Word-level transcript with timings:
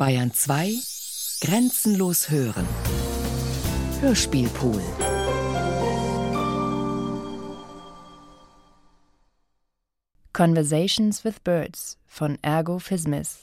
Bayern 0.00 0.32
2 0.32 0.78
Grenzenlos 1.42 2.30
hören. 2.30 2.66
Hörspielpool. 4.00 4.80
Conversations 10.32 11.22
with 11.22 11.44
Birds 11.44 11.98
von 12.06 12.38
Ergo 12.40 12.78
Fismis. 12.78 13.42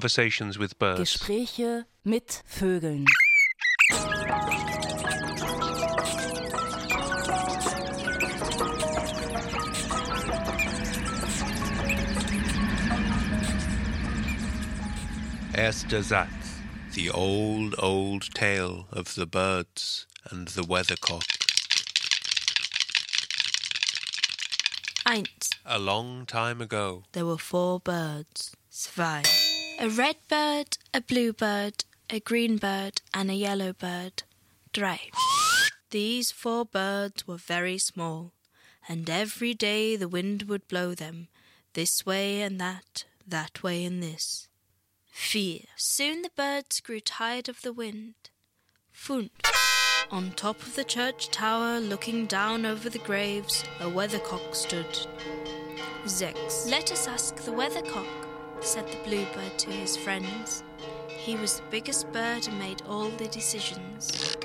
Conversations 0.00 0.58
with 0.58 0.78
Birds. 0.78 0.98
Gespräche 0.98 1.84
mit 2.04 2.42
Vögeln. 2.46 3.04
Erster 15.52 16.02
Satz. 16.02 16.30
The 16.94 17.10
old, 17.10 17.74
old 17.78 18.34
tale 18.34 18.86
of 18.90 19.14
the 19.16 19.26
birds 19.26 20.06
and 20.30 20.48
the 20.48 20.62
weathercock. 20.62 21.24
Eins. 25.04 25.50
A 25.66 25.78
long 25.78 26.24
time 26.24 26.62
ago, 26.62 27.02
There 27.12 27.26
were 27.26 27.36
four 27.36 27.80
birds. 27.80 28.56
Zwei. 28.70 29.49
A 29.82 29.88
red 29.88 30.16
bird, 30.28 30.76
a 30.92 31.00
blue 31.00 31.32
bird, 31.32 31.86
a 32.10 32.20
green 32.20 32.58
bird, 32.58 33.00
and 33.14 33.30
a 33.30 33.34
yellow 33.34 33.72
bird. 33.72 34.24
Drei. 34.74 35.10
These 35.88 36.30
four 36.30 36.66
birds 36.66 37.26
were 37.26 37.38
very 37.38 37.78
small, 37.78 38.34
and 38.86 39.08
every 39.08 39.54
day 39.54 39.96
the 39.96 40.06
wind 40.06 40.42
would 40.42 40.68
blow 40.68 40.94
them, 40.94 41.28
this 41.72 42.04
way 42.04 42.42
and 42.42 42.60
that, 42.60 43.06
that 43.26 43.62
way 43.62 43.82
and 43.86 44.02
this. 44.02 44.48
Vier. 45.14 45.64
Soon 45.76 46.20
the 46.20 46.30
birds 46.36 46.80
grew 46.80 47.00
tired 47.00 47.48
of 47.48 47.62
the 47.62 47.72
wind. 47.72 48.16
Fünf. 48.94 49.30
On 50.10 50.32
top 50.32 50.60
of 50.60 50.76
the 50.76 50.84
church 50.84 51.30
tower, 51.30 51.80
looking 51.80 52.26
down 52.26 52.66
over 52.66 52.90
the 52.90 52.98
graves, 52.98 53.64
a 53.80 53.88
weathercock 53.88 54.54
stood. 54.54 55.06
Sechs. 56.04 56.66
Let 56.66 56.92
us 56.92 57.08
ask 57.08 57.36
the 57.36 57.52
weathercock, 57.52 58.29
said 58.60 58.86
the 58.88 59.08
bluebird 59.08 59.58
to 59.58 59.70
his 59.70 59.96
friends. 59.96 60.62
He 61.08 61.36
was 61.36 61.56
the 61.56 61.66
biggest 61.70 62.10
bird 62.12 62.46
and 62.48 62.58
made 62.58 62.82
all 62.88 63.08
the 63.10 63.26
decisions. 63.28 64.36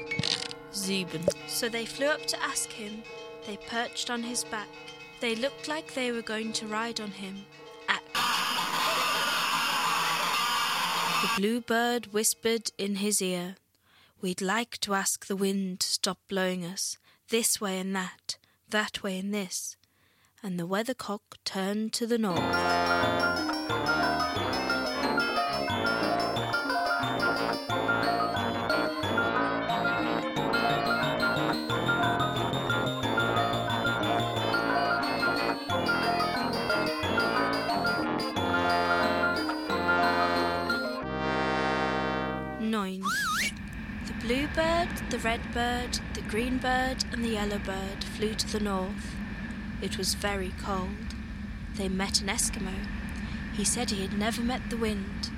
Sieben. 0.71 1.25
So 1.47 1.69
they 1.69 1.85
flew 1.85 2.07
up 2.07 2.25
to 2.27 2.43
ask 2.43 2.69
him. 2.69 3.03
They 3.47 3.57
perched 3.57 4.09
on 4.09 4.23
his 4.23 4.43
back. 4.43 4.69
They 5.21 5.35
looked 5.35 5.67
like 5.67 5.93
they 5.93 6.11
were 6.11 6.21
going 6.21 6.53
to 6.53 6.67
ride 6.67 6.99
on 6.99 7.11
him. 7.11 7.45
The 11.21 11.41
bluebird 11.41 12.13
whispered 12.13 12.71
in 12.77 12.97
his 12.97 13.19
ear, 13.19 13.55
We'd 14.21 14.41
like 14.41 14.77
to 14.81 14.93
ask 14.93 15.25
the 15.25 15.35
wind 15.35 15.79
to 15.79 15.87
stop 15.87 16.19
blowing 16.29 16.63
us, 16.63 16.97
this 17.29 17.59
way 17.59 17.79
and 17.79 17.95
that, 17.95 18.37
that 18.69 19.01
way 19.01 19.17
and 19.17 19.33
this. 19.33 19.75
And 20.43 20.59
the 20.59 20.67
weathercock 20.67 21.21
turned 21.43 21.93
to 21.93 22.05
the 22.05 22.19
north. 22.19 23.04
The 44.55 44.61
bluebird, 44.61 45.11
the 45.11 45.19
red 45.19 45.53
bird, 45.53 45.99
the 46.13 46.21
green 46.21 46.59
bird, 46.59 47.03
and 47.11 47.25
the 47.25 47.31
yellow 47.31 47.57
bird 47.57 48.05
flew 48.05 48.33
to 48.35 48.47
the 48.47 48.61
north. 48.61 49.13
It 49.81 49.97
was 49.97 50.13
very 50.13 50.53
cold. 50.63 51.13
They 51.75 51.89
met 51.89 52.21
an 52.21 52.27
Eskimo. 52.27 52.73
He 53.53 53.65
said 53.65 53.91
he 53.91 54.01
had 54.01 54.17
never 54.17 54.41
met 54.41 54.69
the 54.69 54.77
wind. 54.77 55.29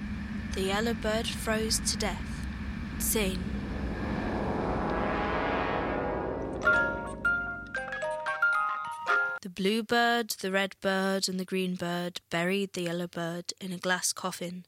The 0.54 0.62
yellow 0.62 0.94
bird 0.94 1.28
froze 1.28 1.80
to 1.80 1.98
death. 1.98 2.46
Zehn. 3.00 3.40
The 9.42 9.50
blue 9.50 9.82
bird, 9.82 10.36
the 10.42 10.52
red 10.52 10.76
bird, 10.80 11.28
and 11.28 11.40
the 11.40 11.46
green 11.46 11.74
bird 11.74 12.22
buried 12.30 12.74
the 12.74 12.84
yellow 12.84 13.08
bird 13.08 13.52
in 13.60 13.72
a 13.72 13.80
glass 13.80 14.14
coffin 14.14 14.66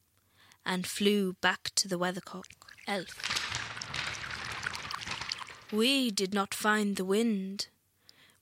and 0.66 0.88
flew 0.88 1.34
back 1.34 1.70
to 1.76 1.88
the 1.88 2.00
weathercock. 2.00 2.46
Elf. 2.88 3.39
We 5.72 6.10
did 6.10 6.34
not 6.34 6.56
find 6.56 6.96
the 6.96 7.06
wind. 7.06 7.68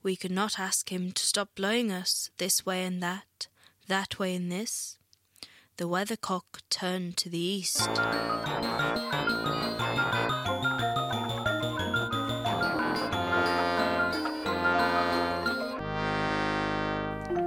We 0.01 0.15
could 0.15 0.31
not 0.31 0.57
ask 0.57 0.89
him 0.89 1.11
to 1.11 1.25
stop 1.25 1.49
blowing 1.55 1.91
us 1.91 2.29
this 2.38 2.65
way 2.65 2.85
and 2.85 3.03
that, 3.03 3.47
that 3.89 4.17
way 4.17 4.33
and 4.33 4.49
this. 4.49 4.97
The 5.75 5.89
weathercock 5.89 6.61
turned 6.69 7.17
to 7.17 7.29
the 7.29 7.38
east. 7.38 7.89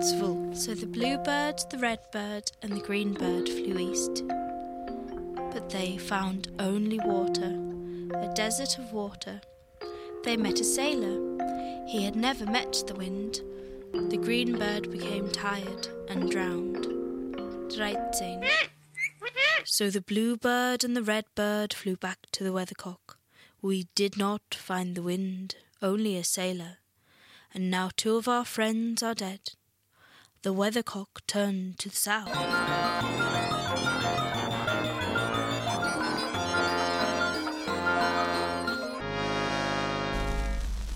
Zwo. 0.02 0.54
So 0.54 0.74
the 0.74 0.86
bluebird, 0.86 1.62
the 1.70 1.78
red 1.78 2.00
bird, 2.12 2.52
and 2.60 2.72
the 2.72 2.80
green 2.80 3.14
bird 3.14 3.48
flew 3.48 3.78
east. 3.78 4.24
But 5.54 5.70
they 5.70 5.96
found 5.96 6.48
only 6.58 7.00
water, 7.02 7.58
a 8.14 8.30
desert 8.34 8.78
of 8.78 8.92
water. 8.92 9.40
They 10.22 10.36
met 10.36 10.60
a 10.60 10.64
sailor. 10.64 11.18
He 11.86 12.04
had 12.04 12.14
never 12.14 12.44
met 12.44 12.84
the 12.86 12.94
wind. 12.94 13.40
The 13.92 14.18
green 14.18 14.58
bird 14.58 14.90
became 14.90 15.30
tired 15.30 15.88
and 16.08 16.30
drowned. 16.30 16.86
Dreizehn. 17.70 18.46
So 19.64 19.90
the 19.90 20.00
blue 20.00 20.36
bird 20.36 20.84
and 20.84 20.96
the 20.96 21.02
red 21.02 21.24
bird 21.34 21.72
flew 21.72 21.96
back 21.96 22.18
to 22.32 22.44
the 22.44 22.52
weathercock. 22.52 23.16
We 23.62 23.88
did 23.94 24.16
not 24.16 24.54
find 24.54 24.94
the 24.94 25.02
wind, 25.02 25.56
only 25.80 26.16
a 26.16 26.24
sailor. 26.24 26.78
And 27.54 27.70
now 27.70 27.90
two 27.96 28.16
of 28.16 28.28
our 28.28 28.44
friends 28.44 29.02
are 29.02 29.14
dead. 29.14 29.52
The 30.42 30.52
weathercock 30.52 31.26
turned 31.26 31.78
to 31.80 31.88
the 31.88 31.96
south. 31.96 33.39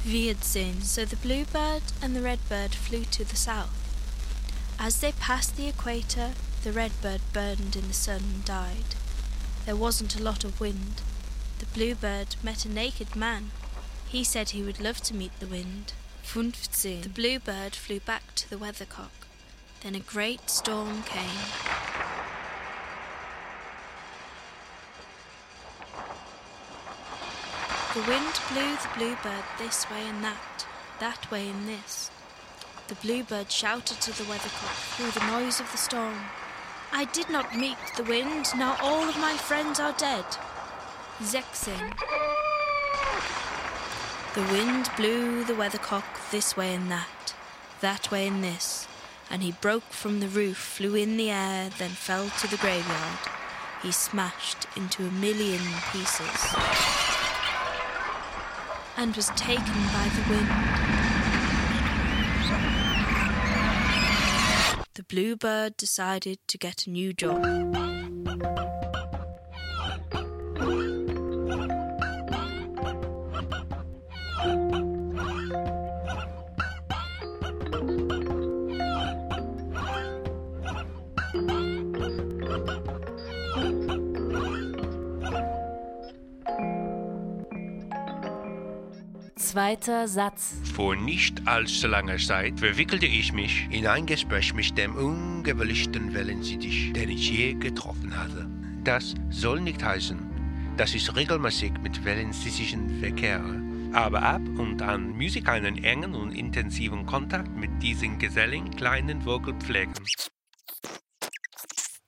Vierzehn. 0.05 0.83
So 0.83 1.05
the 1.07 1.17
bluebird 1.17 1.83
and 2.03 2.15
the 2.15 2.21
redbird 2.21 2.75
flew 2.75 3.05
to 3.05 3.25
the 3.25 3.37
south. 3.37 3.81
As 4.79 5.01
they 5.01 5.13
passed 5.13 5.57
the 5.57 5.67
equator, 5.67 6.33
the 6.63 6.73
redbird 6.73 7.23
burned 7.33 7.75
in 7.75 7.89
the 7.89 7.95
sun 7.95 8.21
and 8.35 8.45
died. 8.45 8.95
There 9.65 9.77
wasn't 9.77 10.19
a 10.19 10.23
lot 10.23 10.45
of 10.45 10.61
wind. 10.61 11.01
The 11.59 11.67
bluebird 11.67 12.37
met 12.43 12.67
a 12.67 12.69
naked 12.69 13.17
man. 13.17 13.51
He 14.07 14.25
said 14.25 14.51
he 14.51 14.63
would 14.63 14.81
love 14.81 15.01
to 15.03 15.15
meet 15.15 15.33
the 15.41 15.47
wind. 15.47 15.95
Fünfzehn. 16.23 17.03
The 17.03 17.09
bluebird 17.09 17.75
flew 17.75 18.01
back 18.01 18.35
to 18.35 18.51
the 18.51 18.59
weathercock. 18.59 19.27
Then 19.83 19.95
a 19.95 20.01
great 20.01 20.51
storm 20.51 21.03
came. 21.05 22.24
The 27.95 28.01
wind 28.11 28.41
blew 28.51 28.75
the 28.75 28.89
bluebird 28.97 29.45
this 29.57 29.89
way 29.89 30.05
and 30.09 30.25
that, 30.25 30.67
that 30.99 31.31
way 31.31 31.49
and 31.49 31.69
this. 31.69 32.11
The 32.89 32.97
bluebird 32.97 33.53
shouted 33.53 34.01
to 34.01 34.11
the 34.11 34.29
weathercock 34.29 34.75
through 34.97 35.13
the 35.13 35.25
noise 35.29 35.61
of 35.61 35.71
the 35.71 35.79
storm. 35.79 36.19
I 36.93 37.05
did 37.05 37.31
not 37.31 37.57
meet 37.57 37.77
the 37.97 38.03
wind, 38.03 38.47
now 38.57 38.77
all 38.83 39.09
of 39.09 39.17
my 39.19 39.37
friends 39.37 39.79
are 39.79 39.93
dead. 39.93 40.25
Zexing. 41.21 41.97
The 44.35 44.53
wind 44.53 44.91
blew 44.97 45.45
the 45.45 45.55
weathercock 45.55 46.33
this 46.33 46.57
way 46.57 46.75
and 46.75 46.91
that, 46.91 47.33
that 47.81 48.11
way 48.11 48.27
and 48.27 48.43
this, 48.43 48.89
and 49.31 49.41
he 49.41 49.53
broke 49.53 49.93
from 49.93 50.19
the 50.19 50.27
roof, 50.27 50.57
flew 50.57 50.97
in 50.97 51.17
the 51.17 51.31
air, 51.31 51.71
then 51.79 51.91
fell 51.91 52.29
to 52.41 52.49
the 52.49 52.57
graveyard. 52.57 53.19
He 53.85 53.93
smashed 53.93 54.67
into 54.77 55.07
a 55.07 55.13
million 55.13 55.63
pieces 55.93 56.94
and 58.97 59.15
was 59.17 59.29
taken 59.31 59.65
by 59.65 60.09
the 60.15 60.25
wind. 60.31 60.49
The 64.95 65.03
bluebird 65.03 65.77
decided 65.77 66.39
to 66.47 66.59
get 66.59 66.87
a 66.87 66.91
new 66.91 67.13
job. 67.13 67.94
Zweiter 89.75 90.07
Satz. 90.07 90.55
Vor 90.73 90.95
nicht 90.95 91.49
allzu 91.49 91.89
langer 91.89 92.19
Zeit 92.19 92.61
verwickelte 92.61 93.07
ich 93.07 93.33
mich 93.33 93.67
in 93.71 93.89
ein 93.89 94.07
Gespräch 94.07 94.55
mit 94.55 94.79
dem 94.79 94.95
ungewöhnlichsten 94.95 96.15
Wellensittich, 96.15 96.93
den 96.93 97.11
ich 97.11 97.29
je 97.29 97.55
getroffen 97.55 98.17
hatte. 98.17 98.49
Das 98.85 99.15
soll 99.31 99.61
nicht 99.61 99.83
heißen, 99.83 100.77
dass 100.77 100.95
ich 100.95 101.13
regelmäßig 101.17 101.73
mit 101.83 102.05
Wellensittichen 102.05 103.01
verkehre, 103.01 103.61
aber 103.93 104.23
ab 104.23 104.43
und 104.59 104.81
an 104.81 105.11
muss 105.19 105.35
ich 105.35 105.49
einen 105.49 105.83
engen 105.83 106.15
und 106.15 106.31
intensiven 106.31 107.05
Kontakt 107.05 107.51
mit 107.57 107.83
diesen 107.83 108.21
geselligen 108.21 108.71
kleinen 108.71 109.23
Vogel 109.23 109.55
pflegen. 109.55 109.95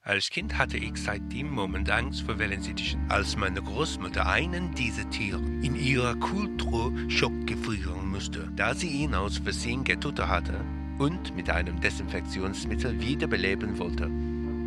Als 0.06 0.30
Kind 0.30 0.56
hatte 0.56 0.76
ich 0.78 0.96
seit 0.98 1.32
dem 1.32 1.50
Moment 1.50 1.90
Angst 1.90 2.22
vor 2.22 2.38
Wellensittichen, 2.38 3.10
als 3.10 3.34
meine 3.34 3.60
Großmutter 3.60 4.24
einen 4.24 4.72
dieser 4.72 5.10
Tiere 5.10 5.40
in 5.62 5.74
ihrer 5.74 6.14
Kultur 6.14 6.92
schockgefrieren 7.08 8.08
musste, 8.08 8.48
da 8.54 8.72
sie 8.72 8.86
ihn 8.86 9.16
aus 9.16 9.38
Versehen 9.38 9.82
getötet 9.82 10.28
hatte 10.28 10.64
und 10.98 11.34
mit 11.34 11.50
einem 11.50 11.80
Desinfektionsmittel 11.80 13.00
wiederbeleben 13.00 13.76
wollte. 13.80 14.08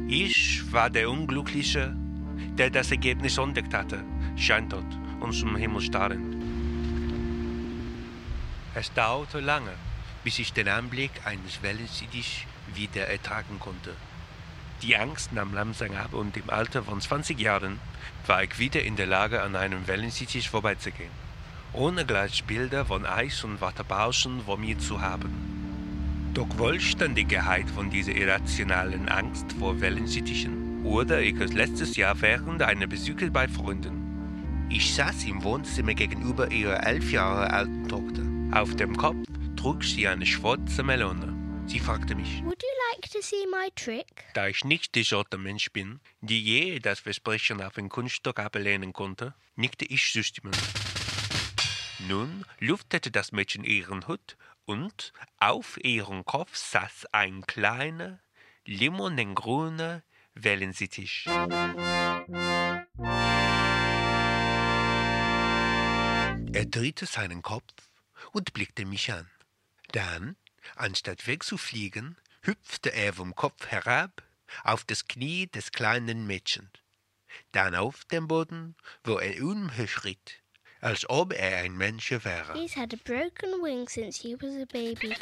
Ich 0.09 0.69
war 0.74 0.89
der 0.89 1.09
Unglückliche, 1.09 1.95
der 2.57 2.69
das 2.69 2.92
Ergebnis 2.92 3.38
entdeckt 3.38 3.74
hatte, 3.74 4.03
scheintot 4.35 4.83
und 5.21 5.31
zum 5.31 5.56
Himmel 5.56 5.80
starrend. 5.80 6.35
Es 8.75 8.92
dauerte 8.92 9.39
lange, 9.39 9.71
bis 10.25 10.38
ich 10.38 10.51
den 10.51 10.68
Anblick 10.68 11.12
eines 11.24 11.63
Wellensittichs 11.63 12.42
wieder 12.75 13.07
ertragen 13.07 13.57
konnte. 13.57 13.95
Die 14.81 14.95
Angst 14.95 15.33
nahm 15.33 15.53
langsam 15.53 15.91
ab 15.91 16.13
und 16.13 16.37
im 16.37 16.49
Alter 16.49 16.83
von 16.83 17.01
20 17.01 17.37
Jahren 17.37 17.79
war 18.25 18.43
ich 18.43 18.59
wieder 18.59 18.81
in 18.81 18.95
der 18.95 19.07
Lage, 19.07 19.41
an 19.41 19.57
einem 19.57 19.87
Wellensittich 19.87 20.49
vorbeizugehen, 20.49 21.11
ohne 21.73 22.05
gleich 22.05 22.45
Bilder 22.45 22.85
von 22.85 23.05
Eis 23.05 23.43
und 23.43 23.59
Wasserbauschen 23.59 24.41
vor 24.45 24.57
mir 24.57 24.79
zu 24.79 25.01
haben. 25.01 26.31
Doch 26.33 26.47
Vollständigkeit 26.55 27.69
von 27.69 27.89
dieser 27.89 28.13
irrationalen 28.13 29.09
Angst 29.09 29.51
vor 29.59 29.81
Wellensittichen 29.81 30.83
wurde 30.83 31.21
ich 31.21 31.37
es 31.41 31.51
letztes 31.51 31.97
Jahr 31.97 32.21
während 32.21 32.61
einer 32.61 32.87
Besuche 32.87 33.31
bei 33.31 33.49
Freunden. 33.49 34.67
Ich 34.69 34.93
saß 34.93 35.25
im 35.25 35.43
Wohnzimmer 35.43 35.93
gegenüber 35.93 36.51
ihrer 36.51 36.85
elf 36.85 37.11
Jahre 37.11 37.51
alten 37.51 37.87
Tochter. 37.89 38.21
Auf 38.51 38.75
dem 38.75 38.95
Kopf 38.95 39.17
trug 39.57 39.83
sie 39.83 40.07
eine 40.07 40.25
schwarze 40.25 40.83
Melone. 40.83 41.38
Sie 41.69 41.80
fragte 41.80 42.16
mich, 42.16 42.44
Would 42.44 42.63
you 42.63 42.69
like 42.92 43.12
to 43.12 43.21
see 43.21 43.45
my 43.45 43.69
trick? 43.75 44.25
da 44.33 44.48
ich 44.48 44.63
nicht 44.66 44.95
die 44.95 45.04
Sorte 45.04 45.38
Mensch 45.38 45.71
bin, 45.71 46.00
die 46.19 46.42
je 46.42 46.80
das 46.80 47.00
Versprechen 47.00 47.62
auf 47.62 47.77
ein 47.77 47.89
Kunststück 47.89 48.39
ablehnen 48.39 48.92
konnte, 48.92 49.36
nickte 49.56 49.86
ich 49.86 50.12
zustimmend. 50.12 50.57
Nun 52.07 52.44
lüftete 52.57 53.12
das 53.12 53.31
Mädchen 53.31 53.63
ihren 53.63 54.07
Hut 54.07 54.36
und 54.66 55.13
auf 55.38 55.77
ihrem 55.83 56.25
Kopf 56.25 56.56
saß 56.56 57.06
ein 57.12 57.45
kleiner, 57.45 58.19
limonengrüner 58.66 60.01
Wellensittich. 60.33 61.27
Er 66.51 66.66
drehte 66.66 67.06
seinen 67.06 67.44
Kopf 67.44 67.63
und 68.31 68.54
blickte 68.54 68.86
mich 68.86 69.12
an. 69.12 69.30
Dann, 69.92 70.36
anstatt 70.75 71.27
wegzufliegen, 71.27 72.18
hüpfte 72.42 72.92
er 72.94 73.13
vom 73.13 73.36
Kopf 73.36 73.68
herab 73.68 74.24
auf 74.63 74.83
das 74.83 75.07
Knie 75.07 75.48
des 75.48 75.71
kleinen 75.71 76.25
Mädchens, 76.25 76.69
dann 77.51 77.75
auf 77.75 78.06
den 78.06 78.27
Boden, 78.27 78.75
wo 79.04 79.18
er 79.18 79.44
umher 79.44 79.88
schritt, 79.88 80.42
als 80.81 81.07
ob 81.10 81.33
er 81.33 81.57
ein 81.60 81.75
Mensch 81.75 82.12
wäre. 82.12 82.54
He's 82.54 82.75
had 82.75 82.94
a 82.94 82.98
broken 83.04 83.62
wing 83.62 83.88
since 83.88 84.21
he 84.21 84.36
was 84.36 84.56
a 84.56 84.66
baby. 84.66 85.16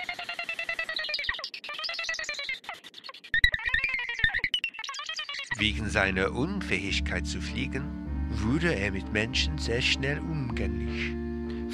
Wegen 5.58 5.90
seiner 5.90 6.34
Unfähigkeit 6.34 7.26
zu 7.26 7.42
fliegen, 7.42 8.06
wurde 8.30 8.76
er 8.76 8.92
mit 8.92 9.12
Menschen 9.12 9.58
sehr 9.58 9.82
schnell 9.82 10.20
umgänglich. 10.20 11.27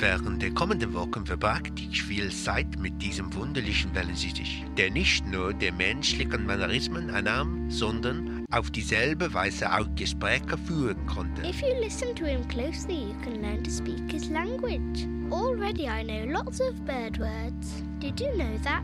Während 0.04 0.42
der 0.42 0.52
kommenden 0.52 0.94
Wochen 0.94 1.26
verbrachte 1.26 1.82
ich 1.90 2.04
viel 2.04 2.30
Zeit 2.30 2.78
mit 2.78 3.02
diesem 3.02 3.34
wunderlichen 3.34 3.96
Wellensittich, 3.96 4.66
der 4.78 4.92
nicht 4.92 5.26
nur 5.26 5.54
der 5.54 5.72
menschlichen 5.72 6.46
Mannerismen 6.46 7.10
annahm, 7.10 7.72
sondern 7.72 8.46
auf 8.52 8.70
dieselbe 8.70 9.34
Weise 9.34 9.72
auch 9.72 9.88
Gespräche 9.96 10.58
führen 10.58 11.06
konnte. 11.06 11.48
If 11.48 11.62
you 11.62 11.74
listen 11.82 12.14
to 12.16 12.26
him 12.26 12.46
closely, 12.50 12.96
you 12.96 13.16
can 13.24 13.42
learn 13.42 13.64
to 13.64 13.72
speak 13.72 14.12
his 14.12 14.30
language. 14.30 15.08
Already 15.32 15.88
I 15.88 16.04
know 16.04 16.30
lots 16.30 16.60
of 16.60 16.76
bird 16.86 17.18
words. 17.18 17.82
Did 18.02 18.20
you 18.20 18.36
know 18.36 18.58
that? 18.66 18.84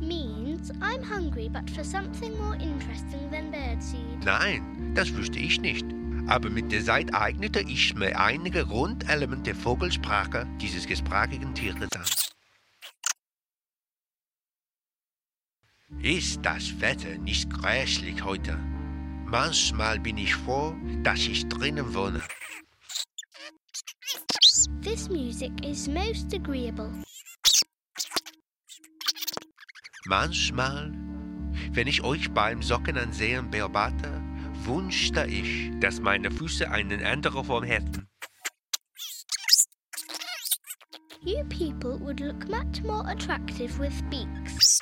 Means 0.00 0.70
I'm 0.80 1.02
hungry, 1.02 1.50
but 1.52 1.68
for 1.68 1.84
something 1.84 2.34
more 2.38 2.54
interesting 2.54 3.30
than 3.30 3.50
birdseed. 3.50 4.24
Nein, 4.24 4.94
das 4.94 5.14
wusste 5.14 5.38
ich 5.40 5.60
nicht. 5.60 5.84
Aber 6.26 6.48
mit 6.48 6.72
der 6.72 6.82
Zeit 6.82 7.14
eignete 7.14 7.60
ich 7.60 7.94
mir 7.94 8.18
einige 8.18 8.64
Grundelemente 8.64 9.52
der 9.52 9.54
Vogelsprache 9.54 10.46
dieses 10.60 10.86
gesprachigen 10.86 11.54
Tieres 11.54 11.90
an. 11.92 12.04
Ist 16.02 16.40
das 16.42 16.80
Wetter 16.80 17.18
nicht 17.18 17.50
grässlich 17.50 18.24
heute? 18.24 18.58
Manchmal 19.26 20.00
bin 20.00 20.16
ich 20.16 20.34
froh, 20.34 20.74
dass 21.02 21.20
ich 21.20 21.48
drinnen 21.48 21.94
wohne. 21.94 22.22
This 24.82 25.08
music 25.08 25.52
is 25.64 25.88
most 25.88 26.32
agreeable. 26.34 26.90
Manchmal, 30.06 30.92
wenn 31.72 31.86
ich 31.86 32.02
euch 32.02 32.30
beim 32.32 32.62
Socken 32.62 32.98
ansehen 32.98 33.50
beobachte, 33.50 34.23
wünschte 34.66 35.26
ich, 35.26 35.70
dass 35.80 36.00
meine 36.00 36.30
Füße 36.30 36.70
einen 36.70 37.04
anderen 37.04 37.44
Form 37.44 37.64
hätten. 37.64 38.08
You 41.22 41.42
people 41.48 41.98
would 42.00 42.20
look 42.20 42.48
much 42.48 42.82
more 42.82 43.08
attractive 43.08 43.78
with 43.78 44.02
beaks. 44.10 44.78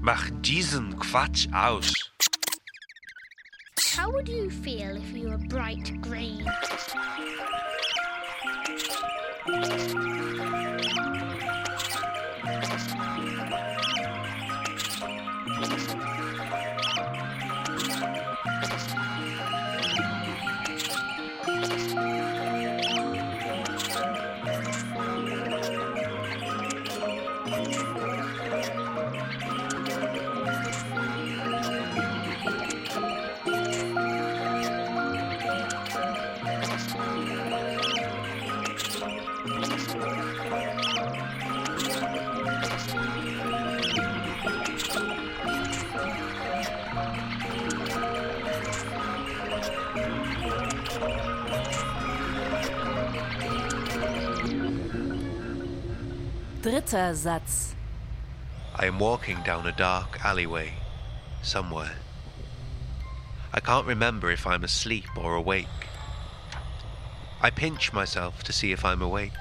Mach 0.00 0.28
diesen 0.42 0.98
Quatsch 0.98 1.48
aus. 1.52 1.92
How 3.96 4.12
would 4.12 4.28
you 4.28 4.50
feel 4.50 4.96
if 4.96 5.16
you 5.16 5.28
were 5.30 5.38
bright 5.38 5.90
green? 6.02 6.46
Satz. 56.90 57.74
I 58.74 58.86
am 58.86 58.98
walking 58.98 59.42
down 59.42 59.66
a 59.66 59.72
dark 59.72 60.24
alleyway, 60.24 60.72
somewhere. 61.42 61.96
I 63.52 63.60
can't 63.60 63.86
remember 63.86 64.30
if 64.30 64.46
I'm 64.46 64.64
asleep 64.64 65.04
or 65.16 65.34
awake. 65.34 65.66
I 67.42 67.50
pinch 67.50 67.92
myself 67.92 68.42
to 68.44 68.52
see 68.52 68.72
if 68.72 68.86
I'm 68.86 69.02
awake. 69.02 69.36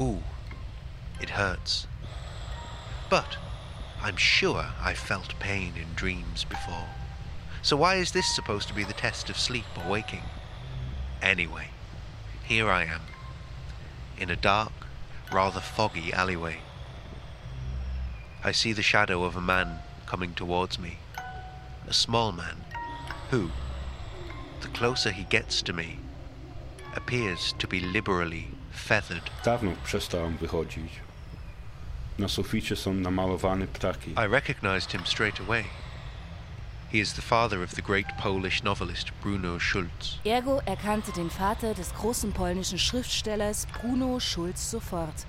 Ooh, 0.00 0.22
it 1.20 1.30
hurts. 1.30 1.88
But 3.10 3.38
I'm 4.00 4.16
sure 4.16 4.66
I've 4.80 4.98
felt 4.98 5.38
pain 5.40 5.72
in 5.76 5.94
dreams 5.94 6.44
before. 6.44 6.90
So 7.62 7.76
why 7.76 7.96
is 7.96 8.12
this 8.12 8.32
supposed 8.32 8.68
to 8.68 8.74
be 8.74 8.84
the 8.84 8.92
test 8.92 9.28
of 9.30 9.38
sleep 9.38 9.66
or 9.76 9.90
waking? 9.90 10.22
Anyway, 11.20 11.70
here 12.44 12.70
I 12.70 12.84
am, 12.84 13.02
in 14.16 14.30
a 14.30 14.36
dark, 14.36 14.72
rather 15.32 15.60
foggy 15.60 16.12
alleyway. 16.12 16.56
I 18.44 18.52
see 18.52 18.72
the 18.72 18.82
shadow 18.82 19.24
of 19.24 19.36
a 19.36 19.40
man 19.40 19.80
coming 20.06 20.34
towards 20.34 20.78
me. 20.78 20.98
A 21.88 21.92
small 21.92 22.32
man, 22.32 22.56
who, 23.30 23.50
the 24.60 24.68
closer 24.68 25.10
he 25.10 25.24
gets 25.24 25.62
to 25.62 25.72
me, 25.72 25.98
appears 26.94 27.54
to 27.58 27.66
be 27.66 27.80
liberally 27.80 28.48
feathered. 28.72 29.30
Dawno 29.44 29.72
przestałem 29.84 30.36
wychodzić. 30.36 30.90
Na 32.18 32.28
suficie 32.28 32.76
są 32.76 32.94
namalowane 32.94 33.66
ptaki. 33.66 34.14
I 34.16 34.26
recognized 34.26 34.92
him 34.92 35.06
straight 35.06 35.40
away. 35.40 35.64
He 36.92 37.00
is 37.00 37.14
the 37.14 37.22
father 37.22 37.64
of 37.64 37.72
the 37.74 37.82
great 37.82 38.06
Polish 38.16 38.62
novelist 38.62 39.10
Bruno 39.20 39.58
Schulz. 39.58 40.20
Ergo 40.24 40.60
erkannte 40.66 41.10
den 41.12 41.30
Vater 41.30 41.74
des 41.74 41.92
großen 41.92 42.32
polnischen 42.32 42.78
Schriftstellers 42.78 43.66
Bruno 43.80 44.20
Schulz 44.20 44.70
sofort, 44.70 45.26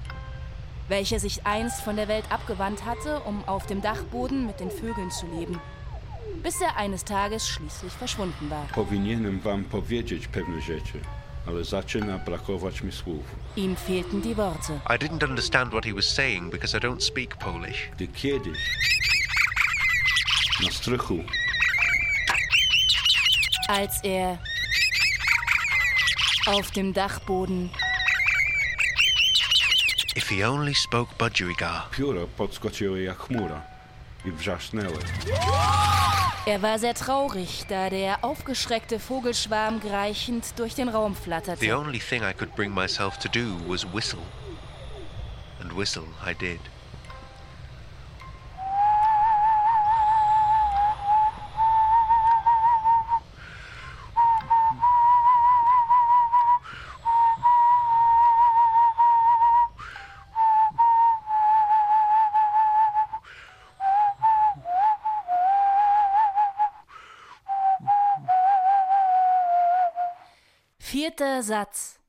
welcher 0.87 1.19
sich 1.19 1.47
einst 1.47 1.81
von 1.81 1.95
der 1.95 2.07
Welt 2.07 2.25
abgewandt 2.31 2.85
hatte, 2.85 3.21
um 3.21 3.43
auf 3.45 3.65
dem 3.65 3.81
Dachboden 3.81 4.45
mit 4.45 4.59
den 4.59 4.69
Vögeln 4.69 5.09
zu 5.09 5.25
leben, 5.25 5.59
bis 6.43 6.61
er 6.61 6.77
eines 6.77 7.03
Tages 7.03 7.47
schließlich 7.49 7.93
verschwunden 7.93 8.51
war. 8.51 8.67
Powinienem 8.73 9.39
wam 9.39 9.63
powiedzieć 9.63 10.27
pewne 10.27 10.61
rzeczy, 10.61 10.99
ale 11.47 11.63
zaczyna 11.63 12.17
brakować 12.19 12.83
mi 12.83 12.91
słów. 12.91 13.25
Ihm 13.55 13.75
fehlten 13.75 14.21
die 14.21 14.35
Worte. 14.35 14.73
I 14.89 14.97
didn't 14.97 15.23
understand 15.23 15.71
what 15.71 15.85
he 15.85 15.93
was 15.93 16.05
saying 16.05 16.51
because 16.51 16.77
I 16.77 16.79
don't 16.79 17.01
speak 17.01 17.35
Polish. 17.37 17.89
Gdy 17.95 18.07
kiedyś 18.07 18.57
na 20.63 20.71
strychu 20.71 21.23
Als 23.67 23.99
er 24.03 24.39
auf 26.47 26.71
dem 26.71 26.93
Dachboden 26.93 27.69
If 30.15 30.29
he 30.29 30.43
only 30.47 30.73
spoke 30.73 31.13
Budgerigar. 31.17 31.89
pióro 31.91 32.27
podskoczyły 32.27 33.01
jak 33.03 33.17
chmura 33.17 33.61
i 34.25 34.31
wrzasnęły. 34.31 34.97
Er 36.47 36.59
war 36.61 36.79
sehr 36.79 36.93
traurig, 36.95 37.65
da 37.69 37.89
der 37.89 38.17
aufgeschreckte 38.21 38.99
Vogelschwarm 38.99 39.79
greichend 39.79 40.53
durch 40.59 40.73
den 40.75 40.89
Raum 40.89 41.13
The 41.15 41.21
flatterte. 41.21 41.77
only 41.77 41.99
thing 41.99 42.23
I 42.23 42.33
could 42.33 42.55
bring 42.55 42.73
myself 42.73 43.17
to 43.17 43.29
do 43.29 43.57
was 43.67 43.85
whistle. 43.85 44.21
And 45.61 45.73
whistle 45.73 46.07
I 46.25 46.33
did. 46.33 46.59
Vierter 71.17 71.41
Satz. 71.41 71.99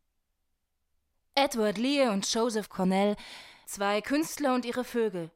Edward 1.35 1.79
Lear 1.79 2.13
und 2.13 2.31
Joseph 2.31 2.69
Cornell, 2.69 3.17
zwei 3.65 4.03
Künstler 4.03 4.55
und 4.55 4.67
ihre 4.67 4.85
Vögel. 4.85 5.31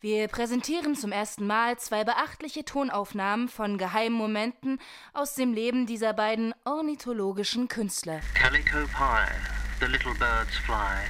Wir 0.00 0.26
präsentieren 0.26 0.96
zum 0.96 1.12
ersten 1.12 1.46
Mal 1.46 1.78
zwei 1.78 2.02
beachtliche 2.02 2.64
Tonaufnahmen 2.64 3.48
von 3.48 3.78
geheimen 3.78 4.18
Momenten 4.18 4.80
aus 5.12 5.36
dem 5.36 5.52
Leben 5.52 5.86
dieser 5.86 6.14
beiden 6.14 6.52
ornithologischen 6.64 7.68
Künstler. 7.68 8.22
Calico 8.34 8.78
pie, 8.86 9.30
the 9.78 9.86
little 9.86 10.14
birds 10.14 10.56
fly 10.66 11.06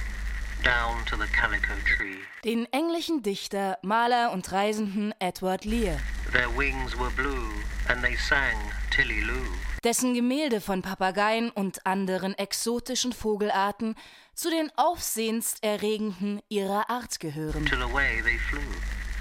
down 0.63 1.03
to 1.07 1.15
the 1.15 1.31
calico 1.33 1.73
tree. 1.97 2.17
Den 2.43 2.71
englischen 2.71 3.23
Dichter, 3.23 3.79
Maler 3.81 4.31
und 4.33 4.51
Reisenden 4.51 5.15
Edward 5.17 5.65
Lear, 5.65 5.97
Their 6.31 6.55
wings 6.55 6.95
were 6.95 7.09
blue, 7.15 7.49
and 7.87 8.03
they 8.03 8.15
sang 8.17 8.55
Tilly 8.91 9.21
Loo. 9.21 9.70
Dessen 9.83 10.13
Gemälde 10.13 10.61
von 10.61 10.81
Papageien 10.81 11.49
und 11.49 11.85
anderen 11.85 12.37
exotischen 12.37 13.13
Vogelarten 13.13 13.95
zu 14.33 14.49
den 14.49 14.71
aufsehenserregenden 14.75 16.41
ihrer 16.49 16.89
Art 16.89 17.19
gehören. 17.19 17.65
Till 17.65 17.81
away 17.81 18.21
they 18.23 18.37
flew, 18.37 18.59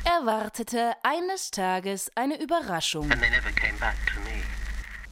erwartete 0.05 0.95
eines 1.03 1.51
Tages 1.51 2.11
eine 2.15 2.41
Überraschung. 2.41 3.11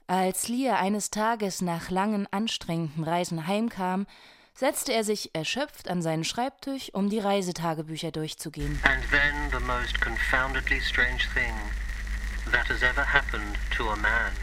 Als 0.07 0.49
Lear 0.49 0.79
eines 0.79 1.11
Tages 1.11 1.61
nach 1.61 1.91
langen, 1.91 2.27
anstrengenden 2.31 3.05
Reisen 3.05 3.47
heimkam, 3.47 4.07
setzte 4.55 4.93
er 4.93 5.05
sich 5.05 5.35
erschöpft 5.35 5.89
an 5.89 6.03
seinen 6.03 6.25
Schreibtisch, 6.25 6.93
um 6.95 7.11
die 7.11 7.21
Reisetagebücher 7.21 8.11
durchzugehen. 8.11 8.81
And 8.85 9.03
then 9.11 9.35
the 9.53 9.65
most 9.65 10.01
confoundedly 10.01 10.81
strange 10.81 11.23
thing 11.35 11.53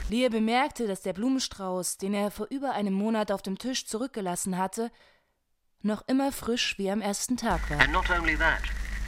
Lear 0.10 0.30
bemerkte, 0.30 0.88
dass 0.88 1.02
der 1.02 1.14
Blumenstrauß, 1.14 1.98
den 1.98 2.14
er 2.14 2.32
vor 2.32 2.48
über 2.50 2.74
einem 2.74 2.94
Monat 2.94 3.32
auf 3.32 3.42
dem 3.42 3.58
Tisch 3.58 3.86
zurückgelassen 3.86 4.58
hatte, 4.58 4.92
noch 5.82 6.04
immer 6.08 6.32
frisch 6.32 6.78
wie 6.78 6.90
am 6.90 7.02
ersten 7.02 7.38
Tag 7.38 7.70
war. 7.70 7.80
And 7.80 7.92
not 7.92 8.10
only 8.10 8.36
that, 8.38 8.64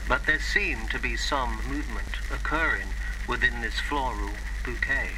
but 0.08 0.24
there 0.26 0.40
seemed 0.40 0.90
to 0.90 0.98
be 0.98 1.16
some 1.16 1.56
movement 1.68 2.20
occurring 2.32 2.86
within 3.26 3.60
this 3.62 3.78
floral 3.80 4.30
bouquet. 4.64 5.10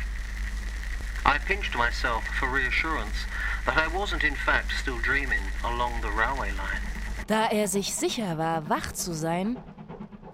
I 1.24 1.38
pinched 1.38 1.76
myself 1.76 2.24
for 2.38 2.48
reassurance 2.48 3.26
that 3.66 3.76
I 3.76 3.88
wasn't 3.94 4.24
in 4.24 4.34
fact 4.34 4.72
still 4.72 4.98
dreaming 5.02 5.42
along 5.62 5.92
the 6.02 6.08
railway 6.08 6.50
line. 6.50 6.80
Da 7.26 7.46
er 7.46 7.68
sich 7.68 7.94
sicher 7.94 8.38
war, 8.38 8.68
wach 8.68 8.92
zu 8.92 9.12
sein, 9.12 9.56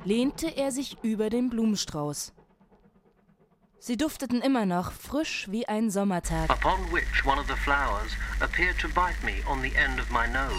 lehnte 0.05 0.49
er 0.57 0.71
sich 0.71 0.97
über 1.03 1.29
den 1.29 1.51
Blumenstrauß. 1.51 2.33
Sie 3.87 3.97
dufteten 3.97 4.43
immer 4.43 4.67
noch 4.67 4.91
frisch 4.91 5.47
wie 5.49 5.69
ein 5.69 5.91
Sommertag. 5.91 6.51
Upon 6.51 6.93
which 6.93 7.25
one 7.25 7.39
of 7.39 7.47
the 7.47 7.55
flowers 7.55 8.11
appeared 8.41 8.77
to 8.81 8.89
bite 8.89 9.15
me 9.25 9.35
on 9.49 9.63
the 9.63 9.71
end 9.77 10.01
of 10.01 10.11
my 10.11 10.27
nose. 10.27 10.53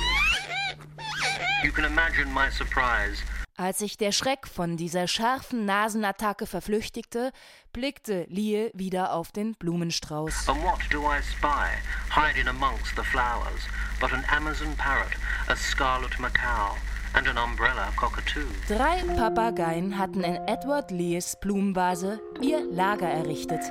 You 1.62 1.74
can 1.74 1.84
imagine 1.84 2.32
my 2.34 2.50
surprise 2.50 3.22
Als 3.58 3.80
sich 3.80 3.98
der 3.98 4.14
Schreck 4.14 4.48
von 4.48 4.78
dieser 4.78 5.10
scharfen 5.10 5.66
Nasenattacke 5.66 6.46
verflüchtigte, 6.46 7.34
blickte 7.74 8.26
Lie 8.30 8.72
wieder 8.74 9.12
auf 9.12 9.34
den 9.34 9.56
Blumenstrauß. 9.56 10.48
And 10.48 10.64
what 10.64 10.80
do 10.90 11.02
I 11.02 11.22
spy, 11.22 11.68
hiding 12.10 12.48
amongst 12.48 12.96
the 12.96 13.04
flowers, 13.04 13.68
but 14.00 14.14
an 14.14 14.24
Amazon 14.30 14.74
parrot, 14.78 15.18
a 15.50 15.56
scarlet 15.58 16.18
macaw, 16.18 16.78
and 17.18 17.28
an 17.28 17.38
umbrella 17.38 17.88
cockatoo? 17.96 18.46
Drei 18.68 19.02
Papageien 19.16 19.98
hatten 19.98 20.24
in 20.24 20.36
Edward 20.48 20.92
Lees 20.92 21.36
Blumenvase 21.42 22.20
ihr 22.42 22.62
Lager 22.72 23.08
errichtet. 23.10 23.62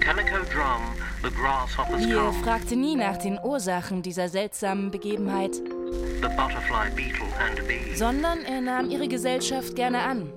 Calico 0.00 0.42
drum, 0.52 0.82
the 1.22 1.30
grasshopper's 1.30 2.04
Lie 2.04 2.14
come, 2.14 2.42
fragte 2.42 2.74
nie 2.76 2.96
nach 2.96 3.16
den 3.18 3.38
Ursachen 3.42 4.02
dieser 4.02 4.28
seltsamen 4.28 4.90
Begebenheit, 4.90 5.52
sondern 7.94 8.44
er 8.44 8.60
nahm 8.60 8.90
ihre 8.90 9.06
Gesellschaft 9.08 9.76
gerne 9.76 10.02
an, 10.02 10.32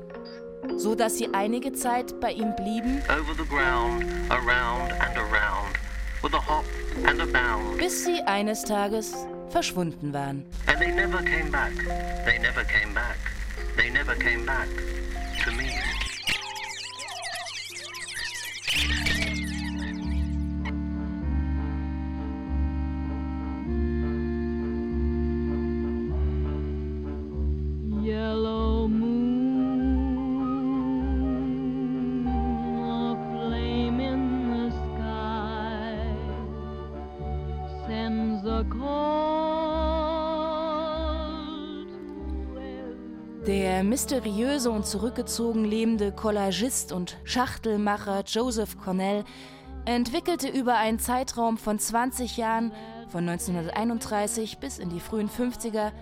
so 0.77 0.93
dass 0.95 1.17
sie 1.17 1.33
einige 1.33 1.73
Zeit 1.73 2.19
bei 2.19 2.31
ihm 2.31 2.55
blieben, 2.55 3.01
Over 3.09 3.33
the 3.35 3.47
ground, 3.49 4.05
around 4.29 4.91
and 5.01 5.17
around, 5.17 5.73
with 6.21 6.33
a 6.33 6.47
hop 6.47 6.65
and 7.07 7.19
a 7.21 7.25
bound. 7.25 7.77
bis 7.79 8.05
sie 8.05 8.21
eines 8.23 8.63
Tages 8.63 9.15
verschwunden 9.49 10.11
waren. 10.11 10.45
And 10.67 10.77
they 10.77 10.91
never 10.91 11.23
came 11.23 11.49
back. 11.49 11.73
They 12.25 12.37
never 12.39 12.65
came 12.65 12.93
back. 12.93 13.17
They 13.75 13.89
never 13.89 14.15
came 14.15 14.45
back 14.45 14.67
to 15.43 15.51
me. 15.51 15.94
mysteriöse 43.95 44.71
und 44.71 44.85
zurückgezogen 44.85 45.63
lebende 45.63 46.11
Collagist 46.11 46.91
und 46.91 47.17
Schachtelmacher 47.23 48.25
Joseph 48.27 48.77
Cornell 48.77 49.23
entwickelte 49.85 50.49
über 50.49 50.75
einen 50.75 50.99
Zeitraum 50.99 51.57
von 51.57 51.79
20 51.79 52.35
Jahren, 52.35 52.73
von 53.07 53.21
1931 53.29 54.57
bis 54.57 54.79
in 54.79 54.89
die 54.89 54.99
frühen 54.99 55.29
50er, 55.29 55.93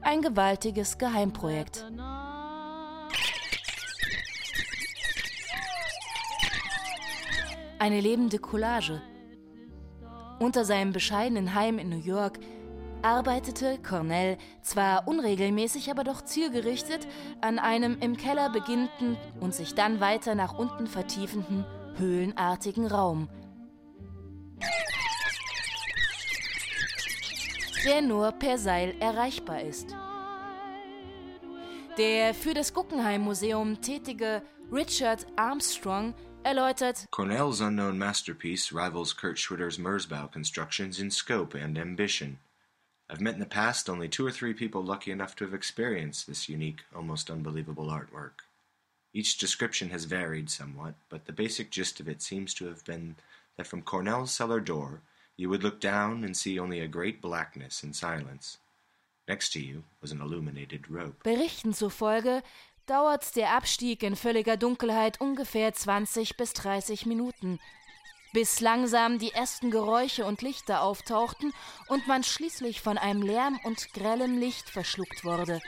ein 0.00 0.22
gewaltiges 0.22 0.96
Geheimprojekt. 0.96 1.90
Eine 7.80 8.00
lebende 8.00 8.38
Collage. 8.38 9.02
Unter 10.38 10.64
seinem 10.64 10.92
bescheidenen 10.92 11.56
Heim 11.56 11.80
in 11.80 11.88
New 11.88 11.98
York 11.98 12.38
arbeitete 13.02 13.78
Cornell 13.78 14.38
zwar 14.62 15.08
unregelmäßig, 15.08 15.90
aber 15.90 16.04
doch 16.04 16.22
zielgerichtet 16.22 17.06
an 17.40 17.58
einem 17.58 17.98
im 18.00 18.16
Keller 18.16 18.50
beginnenden 18.50 19.16
und 19.40 19.54
sich 19.54 19.74
dann 19.74 20.00
weiter 20.00 20.34
nach 20.34 20.58
unten 20.58 20.86
vertiefenden, 20.86 21.64
höhlenartigen 21.96 22.86
Raum, 22.86 23.28
der 27.84 28.02
nur 28.02 28.32
per 28.32 28.58
Seil 28.58 28.94
erreichbar 29.00 29.62
ist. 29.62 29.94
Der 31.98 32.34
für 32.34 32.54
das 32.54 32.72
Guggenheim 32.72 33.22
Museum 33.22 33.80
tätige 33.80 34.42
Richard 34.72 35.26
Armstrong 35.36 36.14
erläutert, 36.44 37.06
Cornell's 37.10 37.60
unknown 37.60 37.98
masterpiece 37.98 38.72
rivals 38.72 39.16
Kurt 39.16 39.38
Schwitter's 39.38 39.78
Mersbau 39.78 40.28
constructions 40.28 40.98
in 40.98 41.10
scope 41.10 41.58
and 41.58 41.78
ambition. 41.78 42.38
I've 43.10 43.20
met 43.20 43.34
in 43.34 43.40
the 43.40 43.46
past 43.46 43.90
only 43.90 44.08
two 44.08 44.24
or 44.24 44.30
three 44.30 44.54
people 44.54 44.84
lucky 44.84 45.10
enough 45.10 45.34
to 45.36 45.44
have 45.44 45.52
experienced 45.54 46.28
this 46.28 46.48
unique, 46.48 46.82
almost 46.94 47.28
unbelievable 47.28 47.86
artwork. 47.86 48.44
Each 49.12 49.36
description 49.36 49.90
has 49.90 50.04
varied 50.04 50.48
somewhat, 50.48 50.94
but 51.08 51.26
the 51.26 51.32
basic 51.32 51.70
gist 51.70 51.98
of 51.98 52.08
it 52.08 52.22
seems 52.22 52.54
to 52.54 52.66
have 52.66 52.84
been 52.84 53.16
that 53.56 53.66
from 53.66 53.82
Cornell's 53.82 54.30
cellar 54.30 54.60
door 54.60 55.00
you 55.36 55.48
would 55.48 55.64
look 55.64 55.80
down 55.80 56.22
and 56.22 56.36
see 56.36 56.60
only 56.60 56.78
a 56.80 56.86
great 56.86 57.20
blackness 57.20 57.82
and 57.82 57.96
silence. 57.96 58.58
Next 59.26 59.52
to 59.54 59.60
you 59.60 59.82
was 60.00 60.12
an 60.12 60.20
illuminated 60.20 60.88
rope. 60.88 61.24
Berichten 61.24 61.72
zufolge 61.72 62.42
dauert 62.86 63.34
der 63.34 63.50
Abstieg 63.50 64.02
in 64.04 64.14
völliger 64.14 64.56
Dunkelheit 64.56 65.20
ungefähr 65.20 65.72
20 65.72 66.36
bis 66.36 66.52
30 66.52 67.06
Minuten, 67.06 67.58
bis 68.32 68.60
langsam 68.60 69.18
die 69.18 69.32
ersten 69.32 69.70
Geräusche 69.70 70.24
und 70.24 70.42
Lichter 70.42 70.82
auftauchten 70.82 71.52
und 71.88 72.06
man 72.06 72.22
schließlich 72.22 72.80
von 72.80 72.98
einem 72.98 73.22
Lärm 73.22 73.58
und 73.64 73.92
grellem 73.92 74.38
Licht 74.38 74.70
verschluckt 74.70 75.24
wurde. 75.24 75.60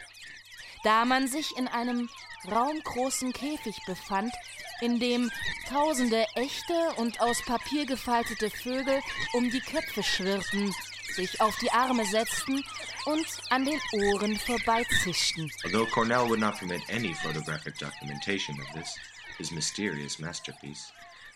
Da 0.85 1.05
man 1.05 1.29
sich 1.29 1.57
in 1.57 1.69
einem 1.69 2.09
raumgroßen 2.51 3.33
Käfig 3.33 3.77
befand, 3.87 4.33
in 4.81 4.99
dem 4.99 5.31
tausende 5.69 6.27
echte 6.35 6.93
und 6.97 7.21
aus 7.21 7.41
Papier 7.43 7.87
gefaltete 7.87 8.51
Vögel 8.51 9.01
um 9.35 9.49
die 9.51 9.61
Köpfe 9.61 10.03
schwirrten, 10.03 10.75
sich 11.15 11.41
auf 11.41 11.57
die 11.59 11.71
Arme 11.71 12.05
setzten 12.05 12.65
und 13.07 13.27
an 13.51 13.65
den 13.65 13.79
Ohren 13.93 14.37
vorbeizischten. 14.37 15.51
Although 15.65 15.87
Cornell 15.87 16.29
would 16.29 16.41
not 16.41 16.59
permit 16.59 16.83
any 16.91 17.15
photographic 17.15 17.79
documentation 17.79 18.59
of 18.59 18.67
this, 18.75 18.97
his 19.39 19.53
mysterious 19.53 20.19
masterpiece, 20.19 20.93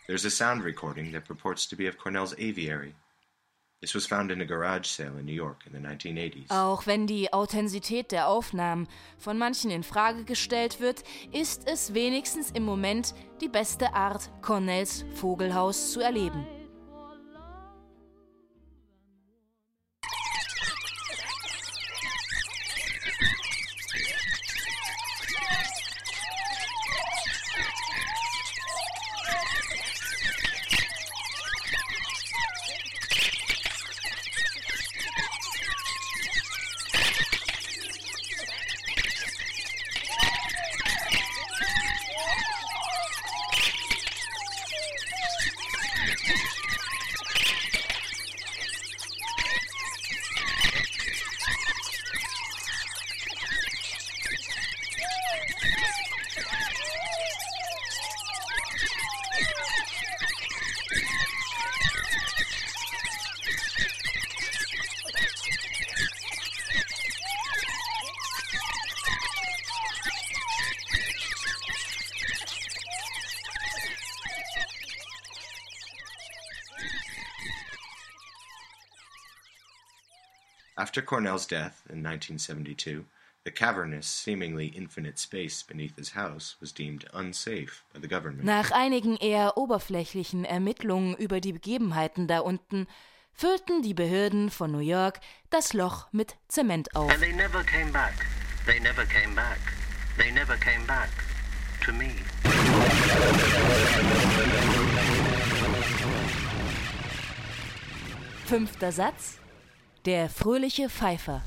there's 0.06 0.24
a 0.24 0.30
sound 0.30 0.64
recording 0.64 1.12
that 1.12 1.24
purports 1.24 1.66
to 1.66 1.76
be 1.76 1.86
of 1.86 1.98
Cornell's 1.98 2.34
aviary. 2.38 2.94
This 3.82 3.94
was 3.94 4.06
found 4.06 4.30
in 4.30 4.40
a 4.40 4.46
garage 4.46 4.86
sale 4.86 5.18
in 5.18 5.26
New 5.26 5.34
York 5.34 5.64
in 5.66 5.72
the 5.72 5.78
1980s. 5.78 6.50
Auch 6.50 6.86
wenn 6.86 7.06
die 7.06 7.32
Authentizität 7.32 8.10
der 8.10 8.26
Aufnahmen 8.26 8.88
von 9.18 9.36
manchen 9.36 9.70
in 9.70 9.82
Frage 9.82 10.24
gestellt 10.24 10.80
wird, 10.80 11.04
ist 11.30 11.68
es 11.68 11.92
wenigstens 11.92 12.50
im 12.50 12.64
Moment 12.64 13.14
die 13.42 13.48
beste 13.48 13.92
Art, 13.92 14.30
Cornells 14.40 15.04
Vogelhaus 15.14 15.92
zu 15.92 16.00
erleben. 16.00 16.46
After 80.96 81.04
Cornell's 81.04 81.44
death 81.44 81.82
in 81.90 82.02
1972, 82.02 83.04
the 83.44 83.50
cavernous, 83.50 84.06
seemingly 84.06 84.68
infinite 84.68 85.18
space 85.18 85.62
beneath 85.62 85.94
his 85.94 86.12
house 86.12 86.56
was 86.58 86.72
deemed 86.72 87.04
unsafe 87.12 87.84
by 87.92 88.00
the 88.00 88.08
government. 88.08 88.44
Nach 88.44 88.70
einigen 88.70 89.18
eher 89.18 89.58
oberflächlichen 89.58 90.46
Ermittlungen 90.46 91.14
über 91.16 91.42
die 91.42 91.52
Begebenheiten 91.52 92.28
da 92.28 92.38
unten 92.38 92.86
füllten 93.34 93.82
die 93.82 93.92
Behörden 93.92 94.48
von 94.48 94.72
New 94.72 94.78
York 94.78 95.20
das 95.50 95.74
Loch 95.74 96.10
mit 96.12 96.36
Zement 96.48 96.96
auf. 96.96 97.10
And 97.10 97.20
they 97.20 97.34
never 97.34 97.62
came 97.62 97.92
back. 97.92 98.14
They 98.64 98.80
never 98.80 99.04
came 99.04 99.34
back. 99.34 99.58
They 100.16 100.32
never 100.32 100.56
came 100.56 100.86
back 100.86 101.10
to 101.84 101.92
me. 101.92 102.12
Fünfter 108.46 108.92
Satz. 108.92 109.40
Der 110.06 110.28
fröhliche 110.28 110.88
Pfeifer. 110.88 111.42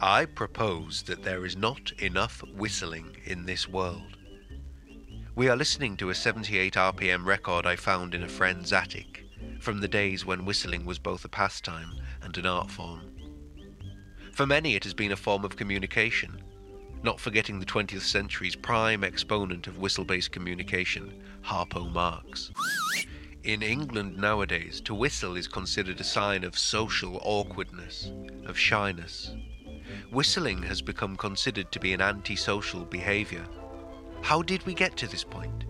I 0.00 0.24
propose 0.26 1.02
that 1.06 1.24
there 1.24 1.44
is 1.44 1.56
not 1.56 1.90
enough 1.98 2.44
whistling 2.56 3.16
in 3.24 3.44
this 3.44 3.68
world. 3.68 4.21
We 5.34 5.48
are 5.48 5.56
listening 5.56 5.96
to 5.96 6.10
a 6.10 6.14
78 6.14 6.74
RPM 6.74 7.24
record 7.24 7.64
I 7.64 7.74
found 7.74 8.14
in 8.14 8.22
a 8.22 8.28
friend's 8.28 8.70
attic 8.70 9.24
from 9.60 9.80
the 9.80 9.88
days 9.88 10.26
when 10.26 10.44
whistling 10.44 10.84
was 10.84 10.98
both 10.98 11.24
a 11.24 11.28
pastime 11.28 11.90
and 12.20 12.36
an 12.36 12.44
art 12.44 12.70
form. 12.70 13.00
For 14.32 14.44
many, 14.44 14.74
it 14.74 14.84
has 14.84 14.92
been 14.92 15.10
a 15.10 15.16
form 15.16 15.42
of 15.42 15.56
communication, 15.56 16.42
not 17.02 17.18
forgetting 17.18 17.58
the 17.58 17.64
20th 17.64 18.02
century's 18.02 18.54
prime 18.54 19.02
exponent 19.02 19.66
of 19.66 19.78
whistle 19.78 20.04
based 20.04 20.32
communication, 20.32 21.22
Harpo 21.42 21.90
Marx. 21.90 22.50
In 23.42 23.62
England 23.62 24.18
nowadays, 24.18 24.82
to 24.82 24.94
whistle 24.94 25.38
is 25.38 25.48
considered 25.48 25.98
a 25.98 26.04
sign 26.04 26.44
of 26.44 26.58
social 26.58 27.18
awkwardness, 27.24 28.12
of 28.44 28.58
shyness. 28.58 29.34
Whistling 30.10 30.62
has 30.64 30.82
become 30.82 31.16
considered 31.16 31.72
to 31.72 31.80
be 31.80 31.94
an 31.94 32.02
antisocial 32.02 32.84
behaviour. 32.84 33.46
How 34.22 34.40
did 34.40 34.64
we 34.64 34.72
get 34.72 34.96
to 34.98 35.08
this 35.08 35.24
point? 35.24 35.64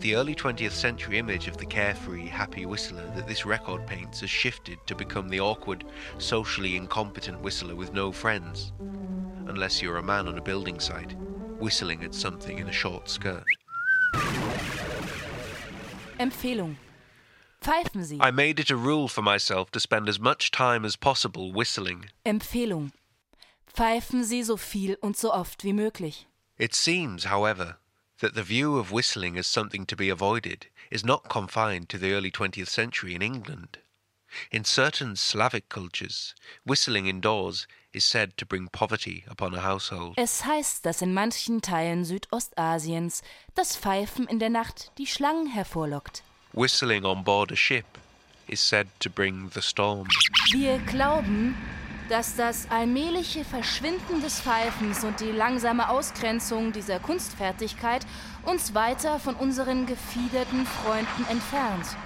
The 0.00 0.14
early 0.14 0.34
20th 0.34 0.70
century 0.70 1.18
image 1.18 1.48
of 1.48 1.56
the 1.56 1.66
carefree, 1.66 2.26
happy 2.26 2.64
whistler 2.64 3.04
that 3.16 3.26
this 3.26 3.44
record 3.44 3.86
paints 3.86 4.20
has 4.20 4.30
shifted 4.30 4.78
to 4.86 4.94
become 4.94 5.28
the 5.28 5.40
awkward, 5.40 5.84
socially 6.18 6.76
incompetent 6.76 7.40
whistler 7.40 7.74
with 7.74 7.92
no 7.92 8.12
friends. 8.12 8.72
Unless 9.48 9.82
you're 9.82 9.96
a 9.96 10.02
man 10.02 10.28
on 10.28 10.38
a 10.38 10.42
building 10.42 10.78
site, 10.78 11.16
whistling 11.58 12.04
at 12.04 12.14
something 12.14 12.58
in 12.58 12.68
a 12.68 12.72
short 12.72 13.08
skirt. 13.08 13.44
Empfehlung. 16.18 16.76
Pfeifen 17.60 18.04
Sie. 18.04 18.18
I 18.20 18.30
made 18.30 18.60
it 18.60 18.70
a 18.70 18.76
rule 18.76 19.08
for 19.08 19.22
myself 19.22 19.70
to 19.72 19.80
spend 19.80 20.08
as 20.08 20.20
much 20.20 20.50
time 20.50 20.84
as 20.84 20.96
possible 20.96 21.52
whistling. 21.52 22.06
Empfehlung. 22.24 22.92
Pfeifen 23.66 24.24
Sie 24.24 24.42
so 24.42 24.56
viel 24.56 24.96
und 25.02 25.16
so 25.16 25.32
oft 25.32 25.64
wie 25.64 25.72
möglich. 25.72 26.26
It 26.62 26.76
seems, 26.76 27.24
however, 27.24 27.78
that 28.20 28.36
the 28.36 28.44
view 28.44 28.78
of 28.78 28.92
whistling 28.92 29.36
as 29.36 29.48
something 29.48 29.84
to 29.84 29.96
be 29.96 30.08
avoided 30.08 30.68
is 30.92 31.04
not 31.04 31.28
confined 31.28 31.88
to 31.88 31.98
the 31.98 32.12
early 32.12 32.30
20th 32.30 32.68
century 32.68 33.16
in 33.16 33.20
England. 33.20 33.78
In 34.52 34.62
certain 34.62 35.16
Slavic 35.16 35.68
cultures, 35.68 36.36
whistling 36.64 37.08
indoors 37.08 37.66
is 37.92 38.04
said 38.04 38.36
to 38.36 38.46
bring 38.46 38.68
poverty 38.68 39.24
upon 39.26 39.54
a 39.54 39.60
household. 39.60 40.14
Es 40.16 40.44
heißt, 40.44 40.84
dass 40.84 41.02
in 41.02 41.12
manchen 41.12 41.62
Teilen 41.62 42.04
Südostasiens 42.04 43.22
das 43.56 43.76
Pfeifen 43.76 44.28
in 44.28 44.38
der 44.38 44.50
Nacht 44.50 44.92
die 44.98 45.08
Schlangen 45.08 45.48
hervorlockt. 45.48 46.22
Whistling 46.52 47.04
on 47.04 47.24
board 47.24 47.50
a 47.50 47.56
ship 47.56 47.98
is 48.46 48.60
said 48.60 48.86
to 49.00 49.10
bring 49.10 49.50
the 49.52 49.62
storm. 49.62 50.06
Wir 50.52 50.78
glauben, 50.86 51.56
dass 52.08 52.36
das 52.36 52.70
allmähliche 52.70 53.44
Verschwinden 53.44 54.20
des 54.22 54.40
Pfeifens 54.40 55.04
und 55.04 55.20
die 55.20 55.30
langsame 55.30 55.88
Ausgrenzung 55.88 56.72
dieser 56.72 56.98
Kunstfertigkeit 56.98 58.06
uns 58.44 58.74
weiter 58.74 59.18
von 59.18 59.34
unseren 59.34 59.86
gefiederten 59.86 60.66
Freunden 60.66 61.26
entfernt. 61.30 61.96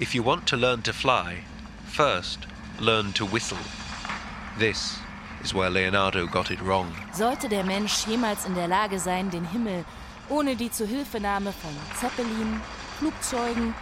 If 0.00 0.14
you 0.14 0.24
want 0.24 0.46
to 0.46 0.56
learn 0.56 0.82
to 0.82 0.92
fly, 0.92 1.42
first 1.86 2.40
learn 2.80 3.14
to 3.14 3.26
whistle. 3.32 3.58
This 4.58 4.98
is 5.42 5.54
where 5.54 5.70
Leonardo 5.70 6.26
got 6.26 6.50
it 6.50 6.60
wrong. 6.64 6.88
Sollte 7.12 7.48
der 7.48 7.64
Mensch 7.64 8.06
jemals 8.06 8.44
in 8.44 8.54
der 8.54 8.68
Lage 8.68 8.98
sein, 8.98 9.30
den 9.30 9.48
Himmel 9.50 9.84
ohne 10.28 10.56
die 10.56 10.70
Zuhilfenahme 10.70 11.52
von 11.52 11.70
Zeppelin, 12.00 12.60
Flugzeugen 12.98 13.74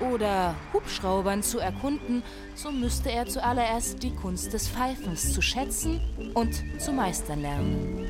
oder 0.00 0.54
Hubschraubern 0.72 1.42
zu 1.42 1.58
erkunden, 1.58 2.22
so 2.54 2.70
müsste 2.70 3.10
er 3.10 3.26
zuallererst 3.26 4.02
die 4.02 4.14
Kunst 4.14 4.52
des 4.52 4.68
Pfeifens 4.68 5.32
zu 5.32 5.42
schätzen 5.42 6.00
und 6.34 6.62
zu 6.78 6.92
meistern 6.92 7.42
lernen. 7.42 8.04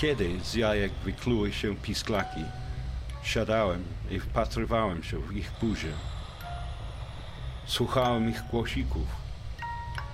Kiedyś, 0.00 0.54
jak 0.54 0.92
wykluły 1.04 1.52
się 1.52 1.76
pisklaki, 1.76 2.44
siadałem 3.22 3.84
i 4.10 4.20
wpatrywałem 4.20 5.02
się 5.02 5.18
w 5.18 5.36
ich 5.36 5.52
buzie. 5.60 5.92
Słuchałem 7.66 8.30
ich 8.30 8.42
głosików 8.50 9.06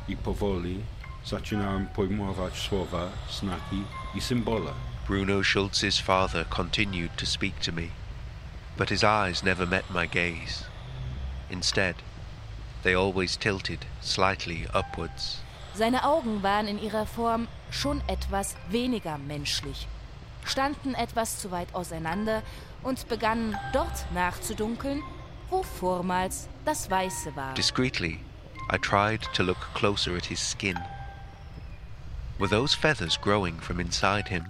i 0.08 0.16
powoli 0.16 0.80
zaczynałem 1.24 1.86
pojmować 1.86 2.58
słowa, 2.58 3.08
znaki 3.30 3.82
i 4.14 4.20
symbole. 4.20 4.72
Bruno 5.06 5.42
Schulz's 5.42 6.02
father 6.02 6.48
continued 6.48 7.16
to 7.16 7.26
speak 7.26 7.54
to 7.60 7.72
me, 7.72 7.88
but 8.78 8.90
his 8.90 9.04
eyes 9.04 9.42
never 9.42 9.68
met 9.68 9.84
my 9.90 10.06
gaze. 10.06 10.64
Instead, 11.50 11.96
they 12.82 12.94
always 12.94 13.36
tilted 13.36 13.84
slightly 14.00 14.66
upwards. 14.74 15.40
Seine 15.74 16.02
Augen 16.02 16.40
waren 16.42 16.68
in 16.68 16.78
ihrer 16.78 17.06
Form 17.06 17.48
schon 17.74 18.00
etwas 18.06 18.56
weniger 18.68 19.18
menschlich, 19.18 19.88
standen 20.44 20.94
etwas 20.94 21.38
zu 21.38 21.50
weit 21.50 21.74
auseinander 21.74 22.42
und 22.82 23.08
begannen 23.08 23.56
dort 23.72 24.10
nachzudunkeln, 24.12 25.02
wo 25.50 25.62
vormals 25.62 26.48
das 26.64 26.90
Weiße 26.90 27.34
war. 27.37 27.54
Discreetly, 27.54 28.20
I 28.72 28.78
tried 28.78 29.22
to 29.34 29.42
look 29.42 29.58
closer 29.74 30.16
at 30.16 30.26
his 30.26 30.40
skin. 30.40 30.78
Were 32.38 32.48
those 32.48 32.74
feathers 32.74 33.20
growing 33.20 33.60
from 33.60 33.78
inside 33.78 34.28
him? 34.28 34.44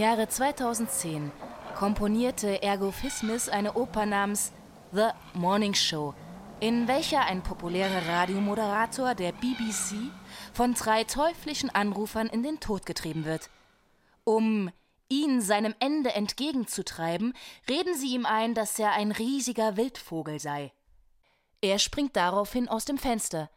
Jahre 0.00 0.28
2010 0.28 1.30
komponierte 1.76 2.62
Ergo 2.62 2.90
Fismis 2.90 3.50
eine 3.50 3.74
Oper 3.74 4.06
namens 4.06 4.50
The 4.92 5.08
Morning 5.34 5.74
Show, 5.74 6.14
in 6.58 6.88
welcher 6.88 7.26
ein 7.26 7.42
populärer 7.42 8.08
Radiomoderator 8.08 9.14
der 9.14 9.32
BBC 9.32 10.10
von 10.54 10.72
drei 10.72 11.04
teuflischen 11.04 11.68
Anrufern 11.68 12.28
in 12.28 12.42
den 12.42 12.60
Tod 12.60 12.86
getrieben 12.86 13.26
wird. 13.26 13.50
Um 14.24 14.70
ihn 15.10 15.42
seinem 15.42 15.74
Ende 15.80 16.12
entgegenzutreiben, 16.12 17.34
reden 17.68 17.94
sie 17.94 18.14
ihm 18.14 18.24
ein, 18.24 18.54
dass 18.54 18.78
er 18.78 18.92
ein 18.92 19.12
riesiger 19.12 19.76
Wildvogel 19.76 20.40
sei. 20.40 20.72
Er 21.60 21.78
springt 21.78 22.16
daraufhin 22.16 22.70
aus 22.70 22.86
dem 22.86 22.96
Fenster. 22.96 23.50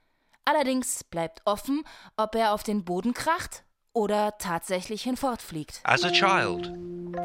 Allerdings 0.44 1.06
bleibt 1.06 1.42
offen, 1.46 1.86
ob 2.18 2.36
er 2.36 2.54
auf 2.54 2.64
den 2.64 2.84
Boden 2.84 3.14
kracht 3.14 3.64
oder 3.94 4.38
tatsächlich 4.38 5.04
hinfortfliegt. 5.04 5.82
As 5.84 6.04
a 6.04 6.12
child, 6.12 6.72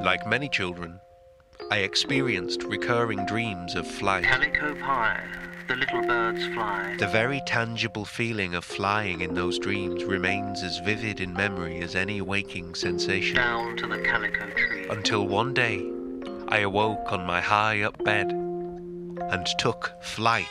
like 0.02 0.26
many 0.26 0.48
children, 0.48 1.00
I 1.70 1.78
experienced 1.82 2.62
recurring 2.64 3.26
dreams 3.26 3.74
of 3.74 3.86
flight. 3.86 4.24
Calico 4.24 4.74
pie, 4.74 5.22
the 5.66 5.74
little 5.76 6.02
birds 6.02 6.46
fly. 6.54 6.96
The 6.98 7.08
very 7.08 7.40
tangible 7.46 8.04
feeling 8.04 8.54
of 8.54 8.64
flying 8.64 9.20
in 9.20 9.34
those 9.34 9.58
dreams 9.58 10.04
remains 10.04 10.62
as 10.62 10.78
vivid 10.78 11.20
in 11.20 11.32
memory 11.32 11.80
as 11.80 11.94
any 11.94 12.20
waking 12.20 12.74
sensation. 12.74 13.36
Down 13.36 13.76
to 13.76 13.86
the 13.86 13.98
calico 13.98 14.48
tree. 14.50 14.86
Until 14.88 15.26
one 15.26 15.54
day, 15.54 15.84
I 16.48 16.60
awoke 16.60 17.12
on 17.12 17.26
my 17.26 17.40
high 17.40 17.82
up 17.82 18.02
bed 18.04 18.30
and 18.30 19.46
took 19.58 19.92
flight. 20.00 20.46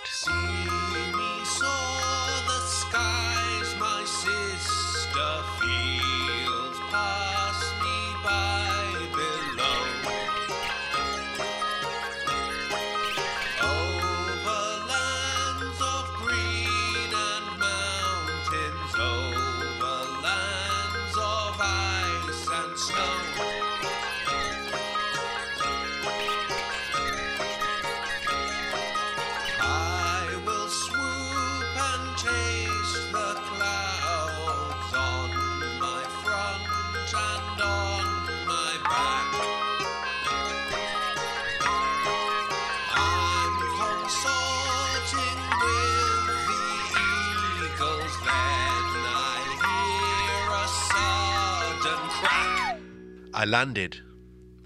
Landed 53.48 54.02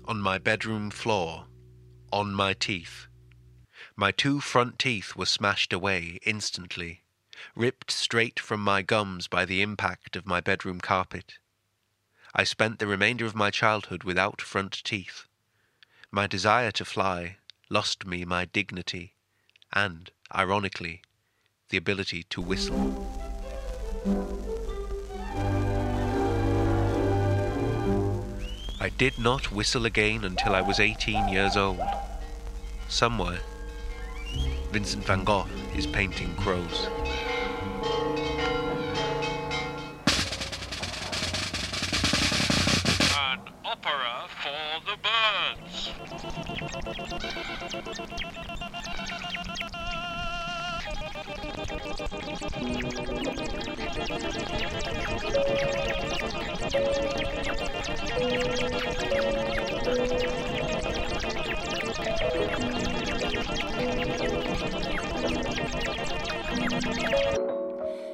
on 0.05 0.19
my 0.19 0.39
bedroom 0.39 0.89
floor, 0.89 1.45
on 2.11 2.33
my 2.33 2.51
teeth. 2.51 3.05
My 3.95 4.11
two 4.11 4.39
front 4.39 4.79
teeth 4.79 5.15
were 5.15 5.27
smashed 5.27 5.71
away 5.71 6.19
instantly, 6.25 7.03
ripped 7.55 7.91
straight 7.91 8.39
from 8.39 8.59
my 8.59 8.81
gums 8.81 9.27
by 9.27 9.45
the 9.45 9.61
impact 9.61 10.15
of 10.15 10.25
my 10.25 10.41
bedroom 10.41 10.81
carpet. 10.81 11.35
I 12.33 12.43
spent 12.43 12.79
the 12.79 12.87
remainder 12.87 13.25
of 13.25 13.35
my 13.35 13.51
childhood 13.51 14.03
without 14.03 14.41
front 14.41 14.83
teeth. 14.83 15.27
My 16.09 16.25
desire 16.25 16.71
to 16.71 16.83
fly 16.83 17.37
lost 17.69 18.07
me 18.07 18.25
my 18.25 18.45
dignity 18.45 19.13
and, 19.71 20.09
ironically, 20.33 21.03
the 21.69 21.77
ability 21.77 22.23
to 22.31 22.41
whistle. 22.41 24.50
I 28.81 28.89
did 28.89 29.19
not 29.19 29.51
whistle 29.51 29.85
again 29.85 30.23
until 30.23 30.55
I 30.55 30.61
was 30.61 30.79
18 30.79 31.27
years 31.27 31.55
old. 31.55 31.85
Somewhere, 32.89 33.41
Vincent 34.71 35.05
van 35.05 35.23
Gogh 35.23 35.45
is 35.75 35.85
painting 35.85 36.33
crows. 36.35 36.87
An 43.15 43.39
opera 43.63 44.27
for 44.41 44.81
the 44.87 44.97
birds. 44.97 45.91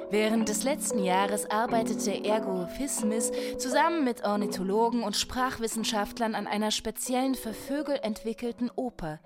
Während 0.10 0.50
des 0.50 0.64
letzten 0.64 1.04
Jahres 1.04 1.52
arbeitete 1.52 2.24
Ergo 2.24 2.66
Fismis 2.66 3.32
zusammen 3.60 4.04
mit 4.04 4.24
Ornithologen 4.24 5.04
und 5.04 5.16
Sprachwissenschaftlern 5.16 6.34
an 6.34 6.48
einer 6.48 6.72
speziellen 6.72 7.36
für 7.36 7.54
Vögel 7.54 8.00
entwickelten 8.02 8.72
Oper. 8.76 9.20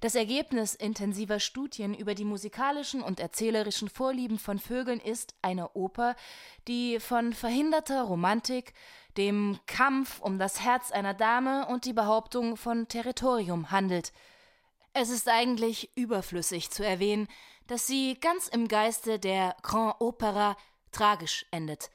Das 0.00 0.14
Ergebnis 0.14 0.74
intensiver 0.74 1.40
Studien 1.40 1.94
über 1.94 2.14
die 2.14 2.24
musikalischen 2.24 3.02
und 3.02 3.20
erzählerischen 3.20 3.88
Vorlieben 3.88 4.38
von 4.38 4.58
Vögeln 4.58 5.00
ist 5.00 5.34
eine 5.42 5.70
Oper, 5.70 6.16
die 6.68 7.00
von 7.00 7.32
verhinderter 7.32 8.02
Romantik, 8.02 8.74
dem 9.16 9.58
Kampf 9.66 10.20
um 10.20 10.38
das 10.38 10.60
Herz 10.60 10.92
einer 10.92 11.14
Dame 11.14 11.66
und 11.66 11.84
die 11.84 11.92
Behauptung 11.92 12.56
von 12.56 12.88
Territorium 12.88 13.70
handelt. 13.70 14.12
Es 14.92 15.10
ist 15.10 15.28
eigentlich 15.28 15.90
überflüssig 15.96 16.70
zu 16.70 16.84
erwähnen, 16.84 17.28
dass 17.66 17.86
sie 17.86 18.18
ganz 18.20 18.48
im 18.48 18.68
Geiste 18.68 19.18
der 19.18 19.56
Grand 19.62 20.00
Opera 20.00 20.56
tragisch 20.92 21.46
endet. 21.50 21.90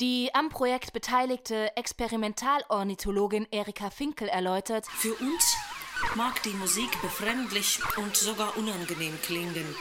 Die 0.00 0.34
am 0.34 0.48
Projekt 0.50 0.92
beteiligte 0.92 1.74
Experimentalornithologin 1.76 3.46
Erika 3.50 3.90
Finkel 3.90 4.28
erläutert: 4.28 4.86
Für 4.86 5.14
uns 5.14 5.56
mag 6.14 6.42
die 6.42 6.54
Musik 6.54 6.90
befremdlich 7.02 7.78
und 7.96 8.16
sogar 8.16 8.56
unangenehm 8.56 9.20
klingen. 9.22 9.74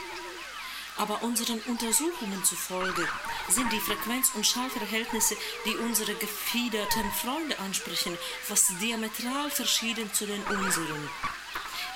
Aber 0.97 1.21
unseren 1.23 1.59
Untersuchungen 1.67 2.43
zufolge 2.43 3.05
sind 3.49 3.71
die 3.71 3.79
Frequenz- 3.79 4.31
und 4.33 4.47
Schallverhältnisse, 4.47 5.35
die 5.65 5.75
unsere 5.75 6.13
gefiederten 6.15 7.11
Freunde 7.11 7.59
ansprechen, 7.59 8.17
fast 8.43 8.71
diametral 8.81 9.49
verschieden 9.49 10.11
zu 10.13 10.25
den 10.25 10.41
unseren. 10.43 11.09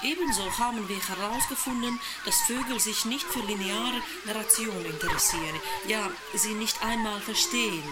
Ebenso 0.01 0.58
haben 0.58 0.88
wir 0.88 0.99
herausgefunden, 1.08 1.99
dass 2.25 2.41
Vögel 2.41 2.79
sich 2.79 3.05
nicht 3.05 3.25
für 3.25 3.39
lineare 3.39 4.01
Narration 4.25 4.86
interessieren, 4.86 5.60
ja, 5.88 6.10
sie 6.34 6.53
nicht 6.53 6.82
einmal 6.84 7.19
verstehen. 7.19 7.84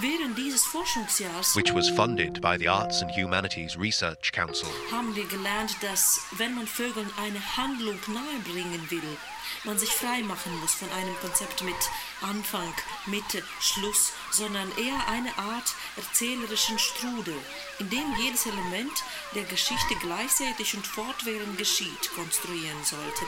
Während 0.00 0.38
dieses 0.38 0.64
Forschungsjahrs 0.64 1.56
which 1.56 1.74
was 1.74 1.88
funded 1.90 2.40
by 2.40 2.56
the 2.56 2.68
Arts 2.68 3.02
and 3.02 3.10
Humanities 3.10 3.76
Research 3.76 4.30
Council. 4.30 4.68
haben 4.92 5.16
wir 5.16 5.26
gelernt, 5.26 5.76
dass 5.80 6.20
wenn 6.36 6.54
man 6.54 6.68
Vögeln 6.68 7.10
eine 7.20 7.40
Handlung 7.56 7.98
nahebringen 8.06 8.88
will, 8.90 9.16
man 9.64 9.76
sich 9.76 9.90
frei 9.90 10.20
machen 10.22 10.56
muss 10.60 10.74
von 10.74 10.88
einem 10.92 11.18
Konzept 11.20 11.64
mit 11.64 11.74
Anfang, 12.20 12.72
Mitte, 13.06 13.42
Schluss, 13.60 14.12
sondern 14.30 14.70
eher 14.78 15.08
eine 15.08 15.36
Art 15.36 15.74
erzählerischen 15.96 16.78
Strudel, 16.78 17.34
in 17.80 17.90
dem 17.90 18.14
jedes 18.20 18.46
Element 18.46 19.02
der 19.34 19.44
Geschichte 19.44 19.96
gleichzeitig 20.00 20.76
und 20.76 20.86
fortwährend 20.86 21.58
geschieht, 21.58 22.14
konstruieren 22.14 22.84
sollte, 22.84 23.24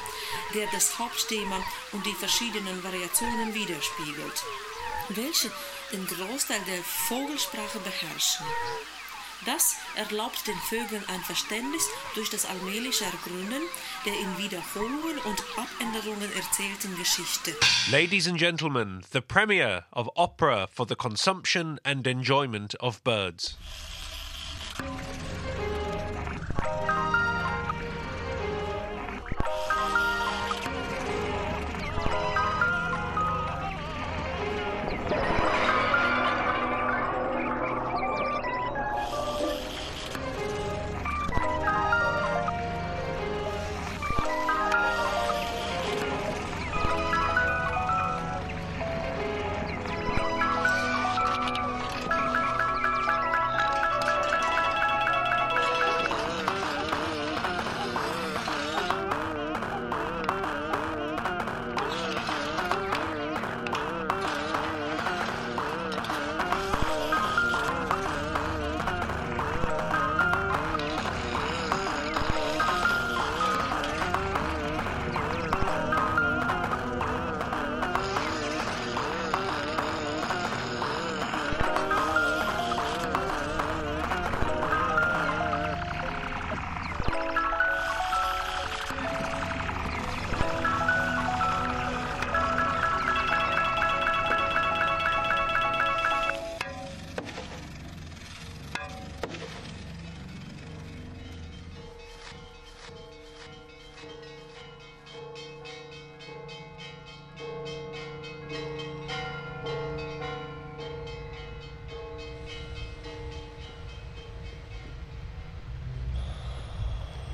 der 0.54 0.68
das 0.70 1.00
Hauptthema 1.00 1.56
und 1.90 2.06
die 2.06 2.14
verschiedenen 2.14 2.84
Variationen 2.84 3.54
widerspiegelt, 3.54 4.44
welche 5.08 5.50
den 5.92 6.06
Großteil 6.06 6.60
der 6.66 6.82
Vogelsprache 6.82 7.78
beherrschen. 7.80 8.46
Das 9.46 9.76
erlaubt 9.96 10.46
den 10.46 10.56
Vögeln 10.68 11.02
ein 11.08 11.20
Verständnis 11.22 11.88
durch 12.14 12.28
das 12.28 12.44
allmähliche 12.44 13.04
Ergründen 13.04 13.62
der 14.04 14.12
in 14.12 14.36
Wiederholungen 14.36 15.18
und 15.24 15.42
Abänderungen 15.56 16.30
erzählten 16.36 16.94
Geschichte. 16.96 17.56
Ladies 17.90 18.28
and 18.28 18.38
gentlemen, 18.38 19.02
the 19.12 19.20
premiere 19.22 19.84
of 19.92 20.10
opera 20.14 20.66
for 20.66 20.86
the 20.86 20.94
consumption 20.94 21.80
and 21.84 22.06
enjoyment 22.06 22.78
of 22.80 23.02
birds. 23.02 23.56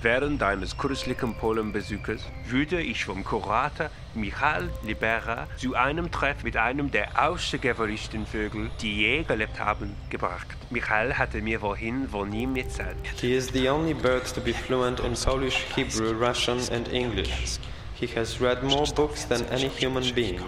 Während 0.07 0.41
eines 0.41 0.79
kürzlichen 0.79 1.35
Polenbesuches 1.35 2.23
wurde 2.49 2.81
ich 2.81 3.05
vom 3.05 3.25
Kurator 3.25 3.91
Michal 4.15 4.71
Libera 4.85 5.49
zu 5.57 5.75
einem 5.75 6.13
Treff 6.13 6.45
mit 6.45 6.57
einem 6.57 6.93
der 6.93 7.09
außergewöhnlichsten 7.21 8.25
Vögel, 8.25 8.71
die 8.81 8.99
je 8.99 9.25
gelebt 9.25 9.59
haben, 9.59 9.97
gebracht. 10.09 10.47
Michal 10.71 11.19
hatte 11.19 11.43
mir 11.43 11.59
vorhin 11.59 12.09
von 12.09 12.33
ihm 12.33 12.55
erzählt. 12.55 12.95
He 13.21 13.35
is 13.35 13.49
the 13.53 13.69
only 13.69 13.95
bird 13.95 14.33
to 14.33 14.41
be 14.41 14.55
fluent 14.55 15.01
in 15.01 15.15
Polish, 15.15 15.67
Hebrew, 15.75 16.13
Russian, 16.13 16.61
and 16.71 16.87
English. 16.93 17.59
He 17.95 18.07
has 18.15 18.41
read 18.41 18.63
more 18.63 18.87
books 18.95 19.27
than 19.27 19.45
any 19.51 19.69
human 19.69 20.05
being. 20.15 20.41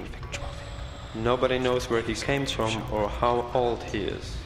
Nobody 1.15 1.59
knows 1.59 1.91
where 1.91 2.05
he 2.07 2.15
came 2.15 2.47
from 2.47 2.81
or 2.93 3.09
how 3.09 3.51
old 3.55 3.83
he 3.91 4.05
is. 4.05 4.38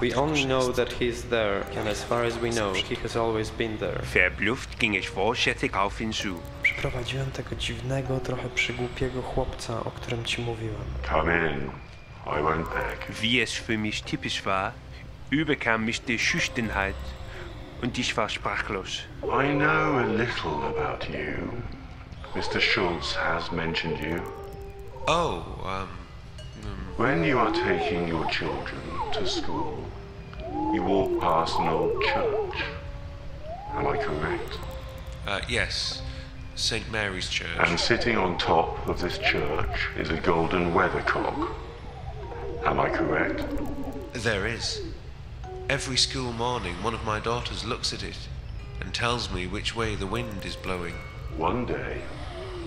We 0.00 0.14
only 0.14 0.44
know 0.44 0.70
that 0.72 0.92
he 0.92 1.08
is 1.08 1.24
there, 1.24 1.66
and 1.76 1.88
as 1.88 2.04
far 2.04 2.22
as 2.22 2.38
we 2.38 2.50
know, 2.50 2.72
he 2.72 2.94
has 3.02 3.16
always 3.16 3.50
been 3.50 3.78
there. 3.78 4.00
Verblüfft 4.04 4.78
ging 4.78 4.94
ich 4.94 5.10
vorsichtig 5.10 5.74
auf 5.74 6.00
ihn 6.00 6.12
zu. 6.12 6.40
Przyprowadziłem 6.62 7.30
tego 7.30 7.56
dziwnego, 7.56 8.20
trochę 8.20 8.48
przygłupiego 8.48 9.22
chłopca, 9.22 9.84
o 9.84 9.90
którym 9.90 10.24
ci 10.24 10.42
mówiłem. 10.42 10.84
Come 11.10 11.50
in. 11.50 11.70
I 12.26 12.42
won't 12.42 12.64
beg. 12.74 13.06
Wie 13.22 13.42
es 13.42 13.52
für 13.52 13.78
mich 13.78 14.02
typisch 14.02 14.42
war, 14.44 14.72
überkam 15.30 15.84
mich 15.84 16.00
die 16.00 16.18
Schüchternheit 16.18 16.96
und 17.82 17.98
ich 17.98 18.16
war 18.16 18.28
sprachlos. 18.28 19.02
I 19.22 19.52
know 19.52 19.98
a 19.98 20.06
little 20.06 20.62
about 20.68 21.06
you. 21.08 21.62
Mr. 22.34 22.60
Schultz 22.60 23.16
has 23.16 23.50
mentioned 23.50 23.98
you. 24.00 24.22
Oh, 25.08 25.42
um, 25.64 25.88
When 26.98 27.22
you 27.22 27.38
are 27.38 27.52
taking 27.52 28.08
your 28.08 28.26
children 28.26 28.80
to 29.12 29.24
school, 29.24 29.87
you 30.74 30.82
walk 30.82 31.20
past 31.20 31.58
an 31.58 31.68
old 31.68 32.02
church. 32.02 32.62
Am 33.72 33.86
I 33.86 33.96
correct? 33.96 34.58
uh, 35.26 35.40
yes, 35.48 36.02
St. 36.54 36.90
Mary's 36.90 37.28
Church. 37.28 37.48
And 37.58 37.78
sitting 37.78 38.16
on 38.16 38.38
top 38.38 38.86
of 38.88 39.00
this 39.00 39.18
church 39.18 39.88
is 39.96 40.10
a 40.10 40.16
golden 40.20 40.72
weathercock. 40.74 41.54
Am 42.64 42.80
I 42.80 42.88
correct? 42.88 43.44
There 44.14 44.46
is. 44.46 44.82
Every 45.68 45.96
school 45.96 46.32
morning, 46.32 46.74
one 46.82 46.94
of 46.94 47.04
my 47.04 47.20
daughters 47.20 47.64
looks 47.64 47.92
at 47.92 48.02
it 48.02 48.16
and 48.80 48.92
tells 48.94 49.30
me 49.30 49.46
which 49.46 49.76
way 49.76 49.94
the 49.94 50.06
wind 50.06 50.44
is 50.44 50.56
blowing. 50.56 50.94
One 51.36 51.66
day, 51.66 52.00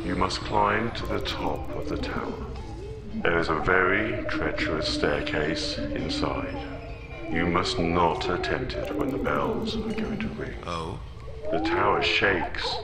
you 0.05 0.15
must 0.15 0.39
climb 0.41 0.91
to 0.91 1.05
the 1.07 1.19
top 1.21 1.69
of 1.75 1.89
the 1.89 1.97
tower. 1.97 2.45
There 3.15 3.39
is 3.39 3.49
a 3.49 3.55
very 3.55 4.23
treacherous 4.25 4.87
staircase 4.87 5.77
inside. 5.77 6.55
You 7.31 7.45
must 7.45 7.79
not 7.79 8.29
attempt 8.29 8.73
it 8.73 8.93
when 8.93 9.09
the 9.09 9.17
bells 9.17 9.77
are 9.77 9.79
going 9.79 10.19
to 10.19 10.27
ring. 10.29 10.53
Oh? 10.67 10.99
The 11.49 11.59
tower 11.59 12.03
shakes, 12.03 12.75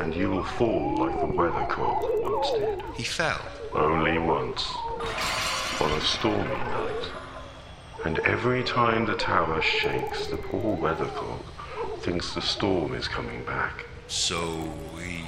and 0.00 0.14
you 0.14 0.30
will 0.30 0.44
fall 0.44 0.96
like 0.96 1.20
the 1.20 1.26
weathercock 1.26 2.02
once 2.22 2.50
did. 2.52 2.82
He 2.96 3.02
fell. 3.02 3.44
Only 3.74 4.18
once. 4.18 4.66
On 5.78 5.90
a 5.90 6.00
stormy 6.00 6.54
night. 6.54 7.10
And 8.06 8.18
every 8.20 8.64
time 8.64 9.04
the 9.04 9.14
tower 9.14 9.60
shakes, 9.60 10.26
the 10.28 10.38
poor 10.38 10.76
weathercock 10.76 11.42
thinks 12.00 12.34
the 12.34 12.40
storm 12.40 12.94
is 12.94 13.08
coming 13.08 13.44
back. 13.44 13.84
So 14.06 14.72
he 14.98 15.23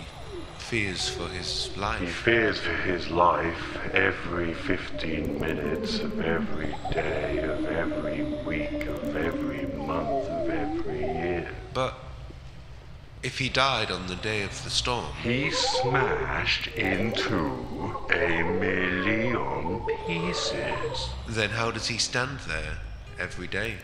fears 0.66 1.08
for 1.08 1.28
his 1.28 1.70
life. 1.76 2.00
He 2.00 2.06
fears 2.06 2.58
for 2.58 2.74
his 2.74 3.08
life 3.08 3.78
every 3.94 4.52
15 4.52 5.40
minutes 5.40 6.00
of 6.00 6.20
every 6.20 6.74
day, 6.92 7.38
of 7.38 7.66
every 7.66 8.24
week, 8.44 8.84
of 8.86 9.16
every 9.16 9.64
month, 9.66 10.28
of 10.28 10.50
every 10.50 10.98
year. 10.98 11.48
But 11.72 11.94
if 13.22 13.38
he 13.38 13.48
died 13.48 13.92
on 13.92 14.08
the 14.08 14.16
day 14.16 14.42
of 14.42 14.64
the 14.64 14.70
storm, 14.70 15.12
He 15.22 15.52
smashed 15.52 16.66
into 16.74 17.36
a 18.10 18.42
million 18.42 19.86
pieces. 20.04 21.10
then 21.28 21.50
how 21.50 21.70
does 21.70 21.86
he 21.86 21.98
stand 21.98 22.40
there 22.40 22.78
every 23.20 23.46
day, 23.46 23.76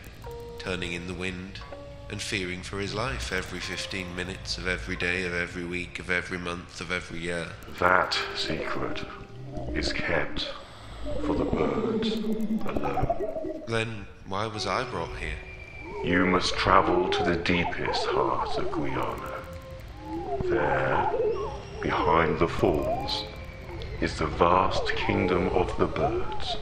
turning 0.59 0.95
in 0.95 1.07
the 1.07 1.15
wind 1.15 1.61
and 2.13 2.21
fearing 2.21 2.61
for 2.61 2.79
his 2.79 2.93
life 2.93 3.33
every 3.33 3.59
15 3.59 4.15
minutes 4.15 4.59
of 4.59 4.69
every 4.69 4.95
day, 4.95 5.25
of 5.25 5.33
every 5.33 5.65
week, 5.65 5.99
of 5.99 6.11
every 6.11 6.37
month, 6.37 6.79
of 6.83 6.93
every 6.93 7.19
year? 7.19 7.47
That 7.79 8.17
secret 8.37 9.03
is 9.75 9.95
kept 9.95 10.51
for 11.25 11.35
the 11.35 11.47
birds 11.47 12.13
alone. 12.67 13.63
Then 13.67 14.07
why 14.29 14.47
was 14.47 14.67
I 14.67 14.85
brought 14.85 15.17
here? 15.17 15.39
You 16.05 16.27
must 16.27 16.55
travel 16.55 17.09
to 17.09 17.25
the 17.25 17.37
deepest 17.37 18.05
heart 18.05 18.59
of 18.59 18.71
Guyana. 18.71 19.33
There, 20.45 21.11
behind 21.81 22.39
the 22.39 22.49
falls, 22.49 23.25
is 24.03 24.19
the 24.19 24.27
vast 24.27 24.87
kingdom 24.97 25.49
of 25.49 25.75
the 25.79 25.87
birds. 25.87 26.59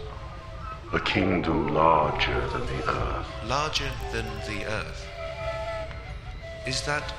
A 0.93 1.01
kingdom 1.01 1.75
larger 1.75 2.41
than 2.51 2.67
the 2.67 2.89
earth. 2.89 3.27
Larger 3.47 3.91
than 4.13 4.27
the 4.47 4.65
earth. 4.67 5.10
Is 6.67 6.83
that 6.83 7.15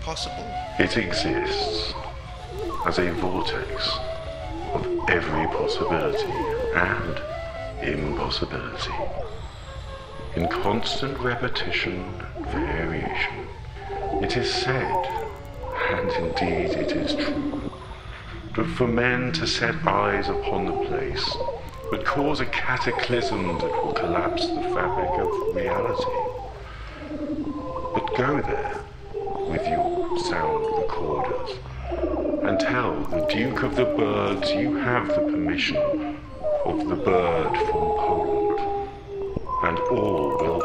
possible? 0.00 0.48
It 0.78 0.96
exists 0.96 1.92
as 2.86 2.98
a 2.98 3.10
vortex 3.14 3.98
of 4.72 4.86
every 5.08 5.46
possibility 5.48 6.32
and 6.74 7.20
impossibility. 7.82 8.92
In 10.36 10.46
constant 10.48 11.18
repetition 11.18 12.14
and 12.36 12.46
variation, 12.46 13.48
it 14.22 14.36
is 14.36 14.52
said, 14.52 15.06
and 15.90 16.10
indeed 16.12 16.78
it 16.78 16.92
is 16.92 17.14
true, 17.16 17.72
that 18.54 18.66
for 18.76 18.86
men 18.86 19.32
to 19.32 19.48
set 19.48 19.74
eyes 19.84 20.28
upon 20.28 20.66
the 20.66 20.86
place 20.86 21.36
would 21.90 22.04
cause 22.04 22.40
a 22.40 22.46
cataclysm 22.46 23.58
that 23.58 23.84
will 23.84 23.92
collapse 23.94 24.46
the 24.46 24.62
fabric 24.62 25.10
of 25.18 25.56
reality. 25.56 26.28
But 27.94 28.16
go 28.16 28.40
there 28.40 28.80
with 29.48 29.66
your 29.66 30.18
sound 30.18 30.64
recorders 30.78 31.58
and 32.42 32.60
tell 32.60 32.94
the 33.04 33.26
Duke 33.26 33.62
of 33.62 33.76
the 33.76 33.84
Birds 33.84 34.50
you 34.52 34.76
have 34.76 35.08
the 35.08 35.14
permission 35.14 36.16
of 36.64 36.88
the 36.88 36.96
bird 36.96 37.56
from 37.56 37.88
Poland, 38.04 38.90
and 39.64 39.78
all 39.90 40.36
will 40.38 40.57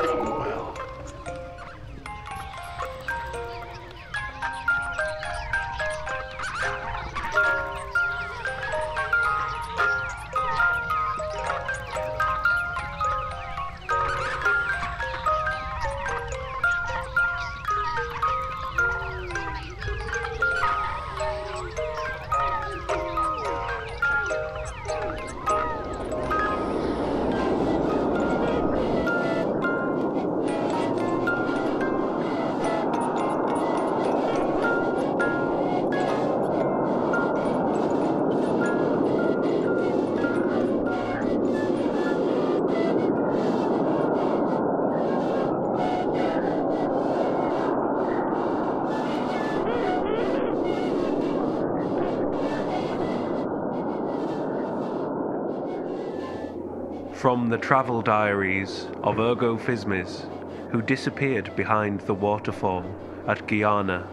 From 57.24 57.49
the 57.49 57.57
travel 57.57 58.01
diaries 58.01 58.88
of 59.01 59.17
Ergo 59.17 59.55
Fismes, 59.55 60.26
who 60.71 60.82
disappeared 60.82 61.55
behind 61.55 62.01
the 62.01 62.13
waterfall 62.13 62.84
at 63.30 63.47
Guyana. 63.47 64.05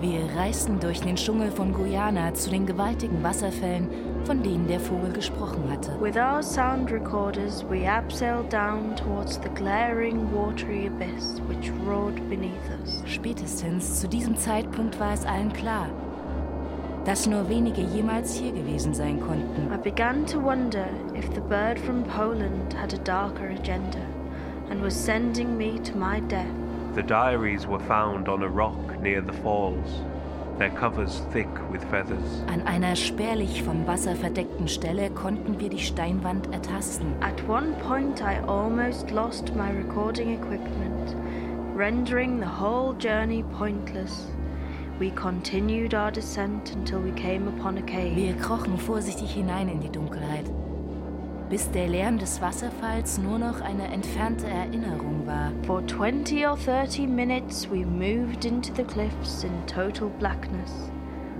Wir 0.00 0.24
reisten 0.34 0.80
durch 0.80 1.02
den 1.02 1.16
Dschungel 1.16 1.50
von 1.50 1.74
Guyana 1.74 2.32
zu 2.32 2.48
den 2.48 2.64
gewaltigen 2.64 3.22
Wasserfällen, 3.22 3.90
von 4.24 4.42
denen 4.42 4.66
der 4.66 4.80
Vogel 4.80 5.12
gesprochen 5.12 5.70
hatte. 5.70 6.00
With 6.00 6.16
our 6.16 6.42
sound 6.42 6.90
recorders, 6.90 7.62
we 7.68 7.86
abseiled 7.86 8.48
down 8.50 8.96
towards 8.96 9.38
the 9.42 9.50
glaring, 9.50 10.32
watery 10.32 10.86
abyss 10.86 11.42
which 11.46 11.70
roared 11.86 12.26
beneath 12.30 12.70
us. 12.80 13.02
Spätestens 13.04 14.00
zu 14.00 14.08
diesem 14.08 14.34
Zeitpunkt 14.34 14.98
war 14.98 15.12
es 15.12 15.26
allen 15.26 15.52
klar, 15.52 15.88
dass 17.04 17.26
nur 17.26 17.48
wenige 17.48 17.82
jemals 17.82 18.34
hier 18.34 18.52
gewesen 18.52 18.94
sein 18.94 19.20
konnten. 19.20 19.70
I 19.72 19.76
began 19.76 20.24
to 20.26 20.40
wonder 20.40 20.86
if 21.14 21.28
the 21.34 21.40
bird 21.40 21.78
from 21.78 22.02
Poland 22.04 22.74
had 22.74 22.92
a 22.94 22.98
darker 22.98 23.48
agenda 23.48 24.00
and 24.70 24.82
was 24.82 24.94
sending 24.94 25.56
me 25.56 25.78
to 25.80 25.96
my 25.96 26.20
death. 26.28 26.46
The 26.94 27.02
diaries 27.02 27.66
were 27.66 27.80
found 27.80 28.28
on 28.28 28.42
a 28.42 28.48
rock 28.48 29.00
near 29.02 29.20
the 29.20 29.32
falls, 29.32 30.02
their 30.58 30.70
covers 30.70 31.22
thick 31.32 31.48
with 31.70 31.82
feathers. 31.90 32.42
An 32.46 32.62
einer 32.66 32.96
spärlich 32.96 33.62
vom 33.62 33.86
Wasser 33.86 34.14
verdeckten 34.14 34.68
Stelle 34.68 35.10
konnten 35.10 35.60
wir 35.60 35.68
die 35.68 35.80
Steinwand 35.80 36.52
ertasten. 36.54 37.14
At 37.20 37.46
one 37.48 37.74
point, 37.86 38.22
I 38.22 38.38
almost 38.46 39.10
lost 39.10 39.54
my 39.54 39.70
recording 39.70 40.34
equipment, 40.34 41.16
rendering 41.74 42.40
the 42.40 42.46
whole 42.46 42.94
journey 42.94 43.42
pointless. 43.58 44.33
We 45.00 45.10
continued 45.10 45.92
our 45.92 46.12
descent 46.12 46.70
until 46.70 47.00
we 47.00 47.10
came 47.10 47.48
upon 47.48 47.78
a 47.78 47.82
cave. 47.82 48.14
Wir 48.14 48.34
krochen 48.34 48.78
vorsichtig 48.78 49.32
hinein 49.32 49.68
in 49.68 49.80
die 49.80 49.90
Dunkelheit, 49.90 50.44
bis 51.50 51.68
der 51.72 51.88
Lärm 51.88 52.18
des 52.18 52.40
Wasserfalls 52.40 53.18
nur 53.18 53.40
noch 53.40 53.60
eine 53.60 53.88
entfernte 53.88 54.46
Erinnerung 54.46 55.26
war. 55.26 55.50
For 55.66 55.84
20 55.84 56.46
or 56.46 56.56
30 56.56 57.08
minutes 57.08 57.68
we 57.68 57.84
moved 57.84 58.44
into 58.44 58.72
the 58.72 58.84
cliffs 58.84 59.42
in 59.42 59.50
total 59.66 60.10
blackness 60.20 60.92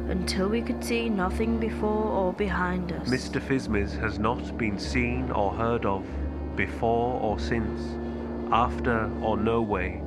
until 0.09 0.51
we 0.51 0.61
could 0.61 0.83
see 0.83 1.09
nothing 1.09 1.61
before 1.61 2.11
or 2.11 2.33
behind 2.33 2.93
us. 2.93 3.09
Mr. 3.09 3.41
Fismis 3.41 3.97
has 4.01 4.19
not 4.19 4.59
been 4.59 4.81
seen 4.81 5.31
or 5.31 5.53
heard 5.53 5.87
of 5.87 6.03
before 6.57 7.21
or 7.21 7.39
since, 7.39 7.97
after 8.51 9.09
or 9.23 9.37
no 9.37 9.63
way, 9.63 10.03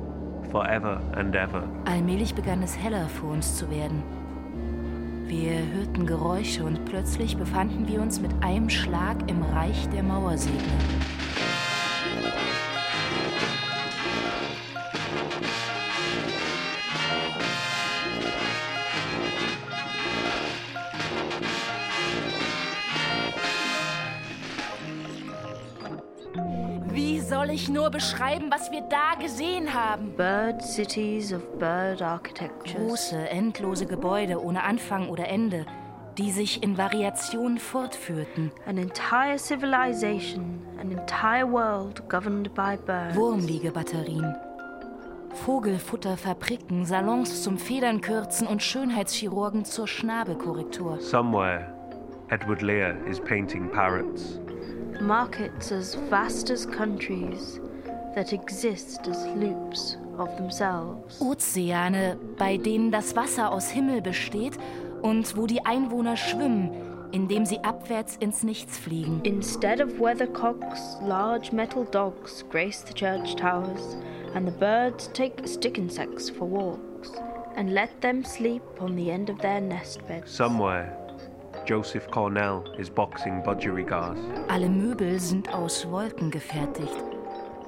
forever 0.50 1.00
and 1.14 1.34
ever. 1.34 1.62
Allmählich 1.84 2.34
begann 2.34 2.62
es 2.62 2.76
heller 2.76 3.08
vor 3.08 3.30
uns 3.32 3.56
zu 3.56 3.70
werden. 3.70 4.02
Wir 5.26 5.58
hörten 5.74 6.06
Geräusche 6.06 6.64
und 6.64 6.84
plötzlich 6.86 7.36
befanden 7.36 7.86
wir 7.86 8.00
uns 8.00 8.20
mit 8.20 8.30
einem 8.42 8.70
Schlag 8.70 9.16
im 9.28 9.42
Reich 9.42 9.88
der 9.90 10.02
Mauersegler. 10.02 10.58
Soll 27.38 27.50
ich 27.50 27.68
nur 27.68 27.90
beschreiben, 27.90 28.50
was 28.50 28.72
wir 28.72 28.80
da 28.80 29.14
gesehen 29.20 29.72
haben? 29.72 30.10
Bird 30.16 30.60
cities 30.60 31.32
of 31.32 31.40
bird 31.60 32.02
architectures. 32.02 32.74
Große, 32.74 33.28
endlose 33.28 33.86
Gebäude 33.86 34.42
ohne 34.42 34.64
Anfang 34.64 35.08
oder 35.08 35.28
Ende, 35.28 35.64
die 36.18 36.32
sich 36.32 36.64
in 36.64 36.76
Variationen 36.76 37.58
fortführten. 37.58 38.50
An 38.66 38.76
entire 38.76 39.38
civilization, 39.38 40.60
an 40.80 40.90
entire 40.90 41.48
world 41.48 42.08
governed 42.08 42.52
by 42.56 42.76
birds. 42.84 43.14
Wurmliegebatterien. 43.14 44.34
Vogelfutterfabriken, 45.46 46.86
Salons 46.86 47.44
zum 47.44 47.56
Federnkürzen 47.56 48.48
und 48.48 48.64
Schönheitschirurgen 48.64 49.64
zur 49.64 49.86
Schnabelkorrektur. 49.86 50.98
Somewhere, 50.98 51.72
Edward 52.30 52.62
Lear 52.62 52.96
is 53.06 53.20
painting 53.20 53.70
parrots. 53.70 54.40
Markets 55.00 55.70
as 55.70 55.94
vast 56.10 56.50
as 56.50 56.66
countries 56.66 57.60
that 58.14 58.32
exist 58.32 59.06
as 59.06 59.26
loops 59.36 59.96
of 60.18 60.34
themselves. 60.36 61.20
Ozeane, 61.20 62.16
bei 62.36 62.56
denen 62.56 62.90
das 62.90 63.14
Wasser 63.14 63.52
aus 63.52 63.70
Himmel 63.70 64.02
besteht 64.02 64.58
und 65.02 65.36
wo 65.36 65.46
die 65.46 65.64
Einwohner 65.64 66.16
schwimmen, 66.16 66.70
indem 67.12 67.46
sie 67.46 67.60
abwärts 67.60 68.16
ins 68.16 68.42
Nichts 68.42 68.76
fliegen. 68.76 69.20
Instead 69.22 69.80
of 69.80 70.00
weathercocks, 70.00 70.98
large 71.00 71.52
metal 71.52 71.84
dogs 71.84 72.44
grace 72.50 72.82
the 72.82 72.92
church 72.92 73.36
towers, 73.36 73.96
and 74.34 74.46
the 74.46 74.58
birds 74.58 75.08
take 75.12 75.46
stick 75.46 75.78
insects 75.78 76.28
for 76.28 76.46
walks, 76.48 77.12
and 77.56 77.72
let 77.72 77.88
them 78.00 78.24
sleep 78.24 78.62
on 78.80 78.96
the 78.96 79.10
end 79.10 79.30
of 79.30 79.38
their 79.38 79.60
nest 79.60 80.06
beds. 80.08 80.30
Somewhere, 80.30 80.92
Joseph 81.68 82.10
Cornell 82.10 82.64
is 82.78 82.88
boxing 82.88 83.42
budgerigars. 83.42 84.18
Alle 84.48 84.70
Möbel 84.70 85.20
sind 85.20 85.52
aus 85.52 85.86
Wolken 85.90 86.30
gefertigt. 86.30 87.04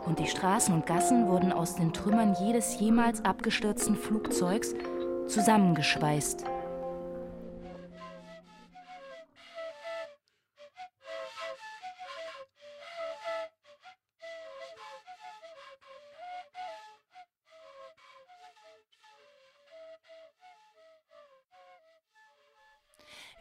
Und 0.07 0.19
die 0.19 0.27
Straßen 0.27 0.73
und 0.73 0.87
Gassen 0.87 1.29
wurden 1.29 1.53
aus 1.53 1.77
den 1.77 1.93
Trümmern 1.93 2.35
jedes 2.41 2.81
jemals 2.81 3.23
abgestürzten 3.27 3.97
Flugzeugs 3.97 4.75
zusammengeschweißt. 5.27 6.47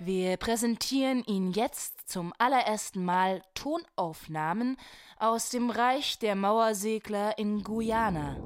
Wir 0.01 0.37
präsentieren 0.37 1.25
Ihnen 1.25 1.51
jetzt 1.51 2.09
zum 2.09 2.31
allerersten 2.37 3.03
Mal 3.03 3.41
Tonaufnahmen 3.53 4.77
aus 5.17 5.49
dem 5.49 5.69
Reich 5.69 6.17
der 6.19 6.35
Mauersegler 6.35 7.37
in 7.37 7.63
Guyana. 7.63 8.37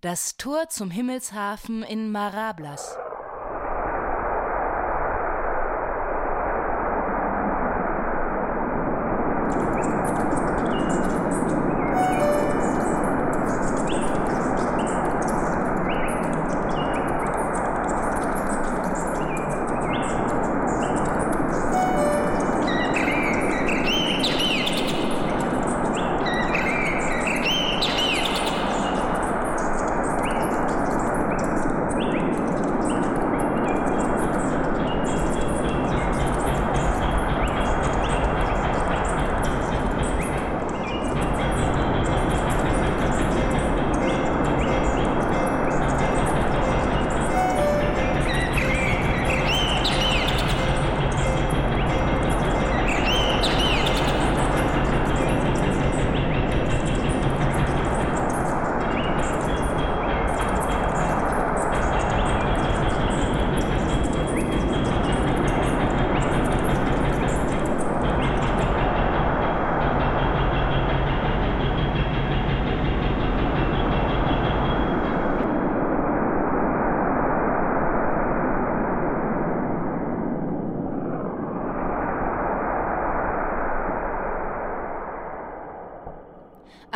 Das 0.00 0.36
Tor 0.36 0.68
zum 0.68 0.92
Himmelshafen 0.92 1.82
in 1.82 2.12
Marablas. 2.12 2.96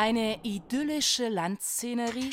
Eine 0.00 0.38
idyllische 0.44 1.28
Landszenerie. 1.28 2.30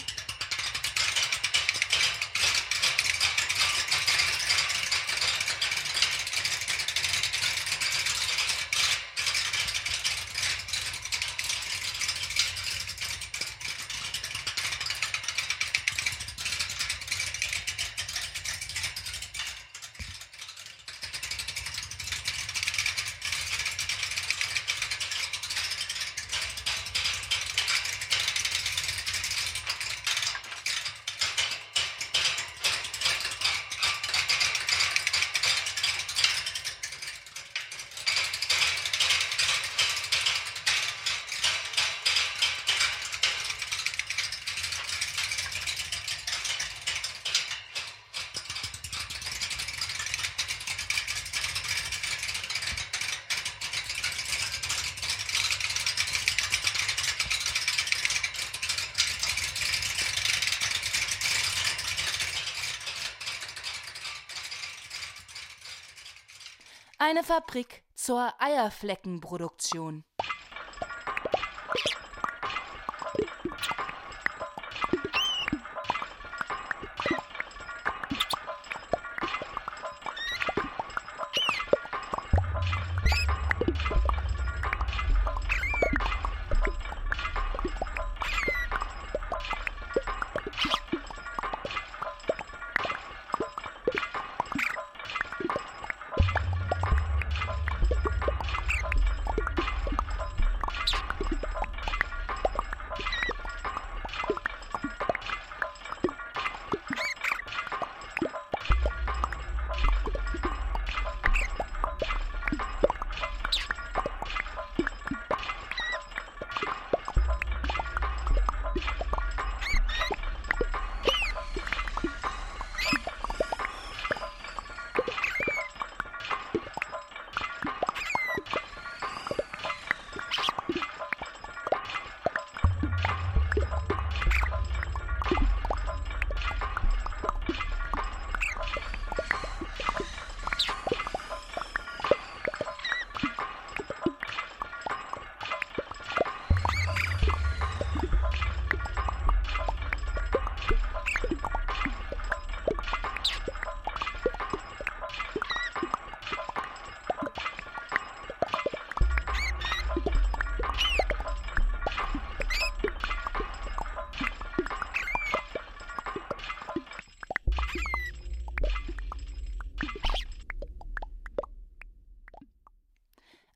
eine 67.05 67.23
Fabrik 67.23 67.83
zur 67.93 68.33
Eierfleckenproduktion. 68.39 70.03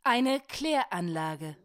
eine 0.09 0.39
Kläranlage. 0.39 1.55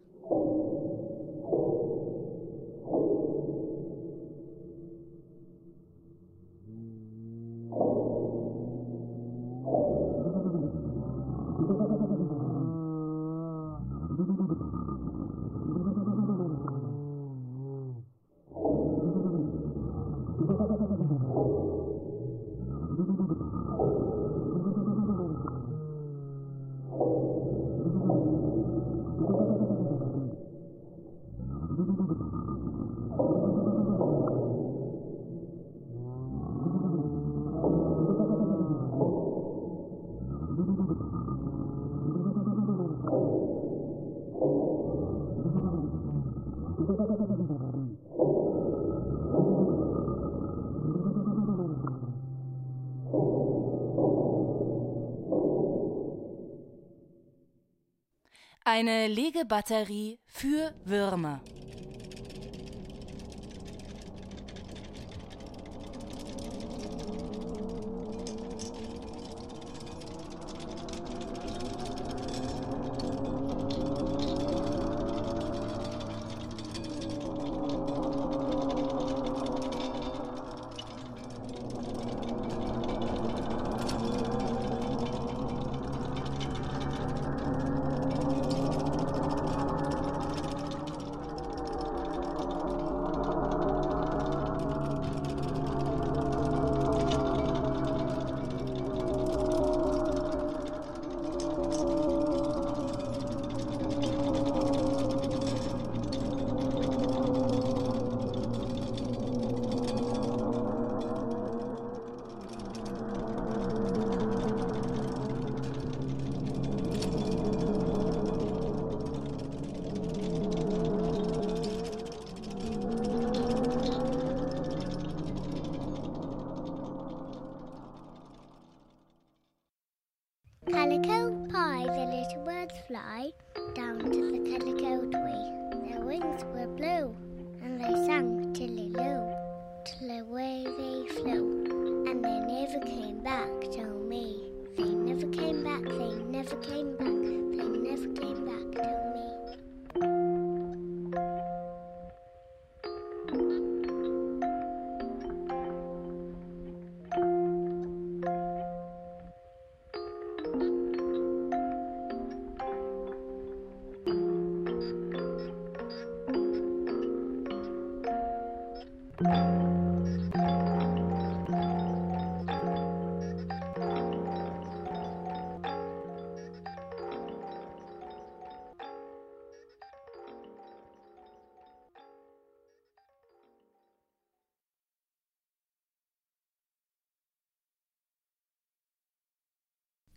Eine 58.77 59.07
Legebatterie 59.07 60.19
für 60.27 60.75
Würmer. 60.85 61.41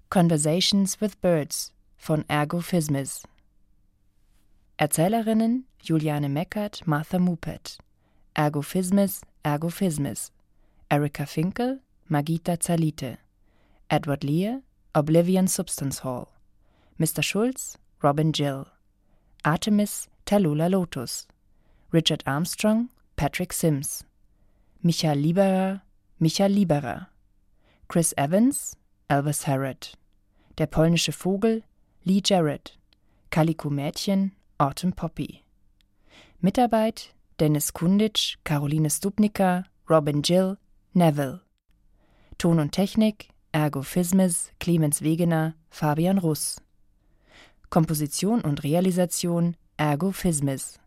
Conversations 0.09 1.01
with 1.01 1.19
Birds 1.21 1.73
von 1.97 2.23
Ergo 2.29 2.61
Fismis. 2.61 3.23
Erzählerinnen 4.77 5.65
Juliane 5.81 6.29
Meckert, 6.29 6.87
Martha 6.87 7.19
Mupet. 7.19 7.77
Ergo 8.33 8.61
Fismis, 8.61 9.21
Ergo 9.43 9.67
Fismis. 9.67 10.31
Erika 10.89 11.25
Finkel, 11.25 11.81
Magita 12.09 12.55
Zalite. 12.57 13.17
Edward 13.89 14.23
Lear, 14.23 14.61
Oblivion 14.95 15.45
Substance 15.45 16.05
Hall. 16.05 16.29
Mr. 16.97 17.21
Schulz, 17.21 17.77
Robin 18.01 18.31
Gill. 18.31 18.65
Artemis, 19.43 20.07
Tallulah 20.25 20.69
Lotus. 20.71 21.27
Richard 21.91 22.23
Armstrong, 22.25 22.89
Patrick 23.17 23.51
Sims. 23.51 24.05
Michael 24.81 25.17
Lieberer, 25.17 25.81
Michael 26.17 26.51
Lieberer. 26.51 27.07
Chris 27.89 28.13
Evans, 28.17 28.77
Elvis 29.09 29.47
Harrod. 29.47 29.93
Der 30.57 30.67
polnische 30.67 31.13
Vogel, 31.13 31.63
Lee 32.03 32.21
Jarrett. 32.23 32.77
Calico 33.29 33.69
Mädchen, 33.69 34.33
Autumn 34.57 34.93
Poppy. 34.93 35.43
Mitarbeit, 36.41 37.13
Dennis 37.39 37.71
Kunditsch, 37.71 38.37
Caroline 38.43 38.89
Stupnica, 38.89 39.63
Robin 39.89 40.21
Gill, 40.21 40.57
Neville. 40.93 41.41
Ton 42.37 42.59
und 42.59 42.71
Technik, 42.73 43.29
Ergo 43.53 43.81
Fismes, 43.81 44.51
Clemens 44.59 45.01
Wegener, 45.01 45.55
Fabian 45.69 46.17
Russ. 46.17 46.61
Komposition 47.69 48.41
und 48.41 48.63
Realisation, 48.63 49.55
Ergo 49.77 50.11
Fismes. 50.11 50.79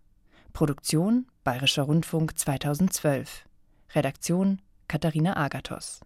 Produktion, 0.53 1.27
Bayerischer 1.43 1.85
Rundfunk 1.85 2.39
2012. 2.39 3.47
Redaktion, 3.95 4.61
Katharina 4.89 5.37
Agathos. 5.37 6.01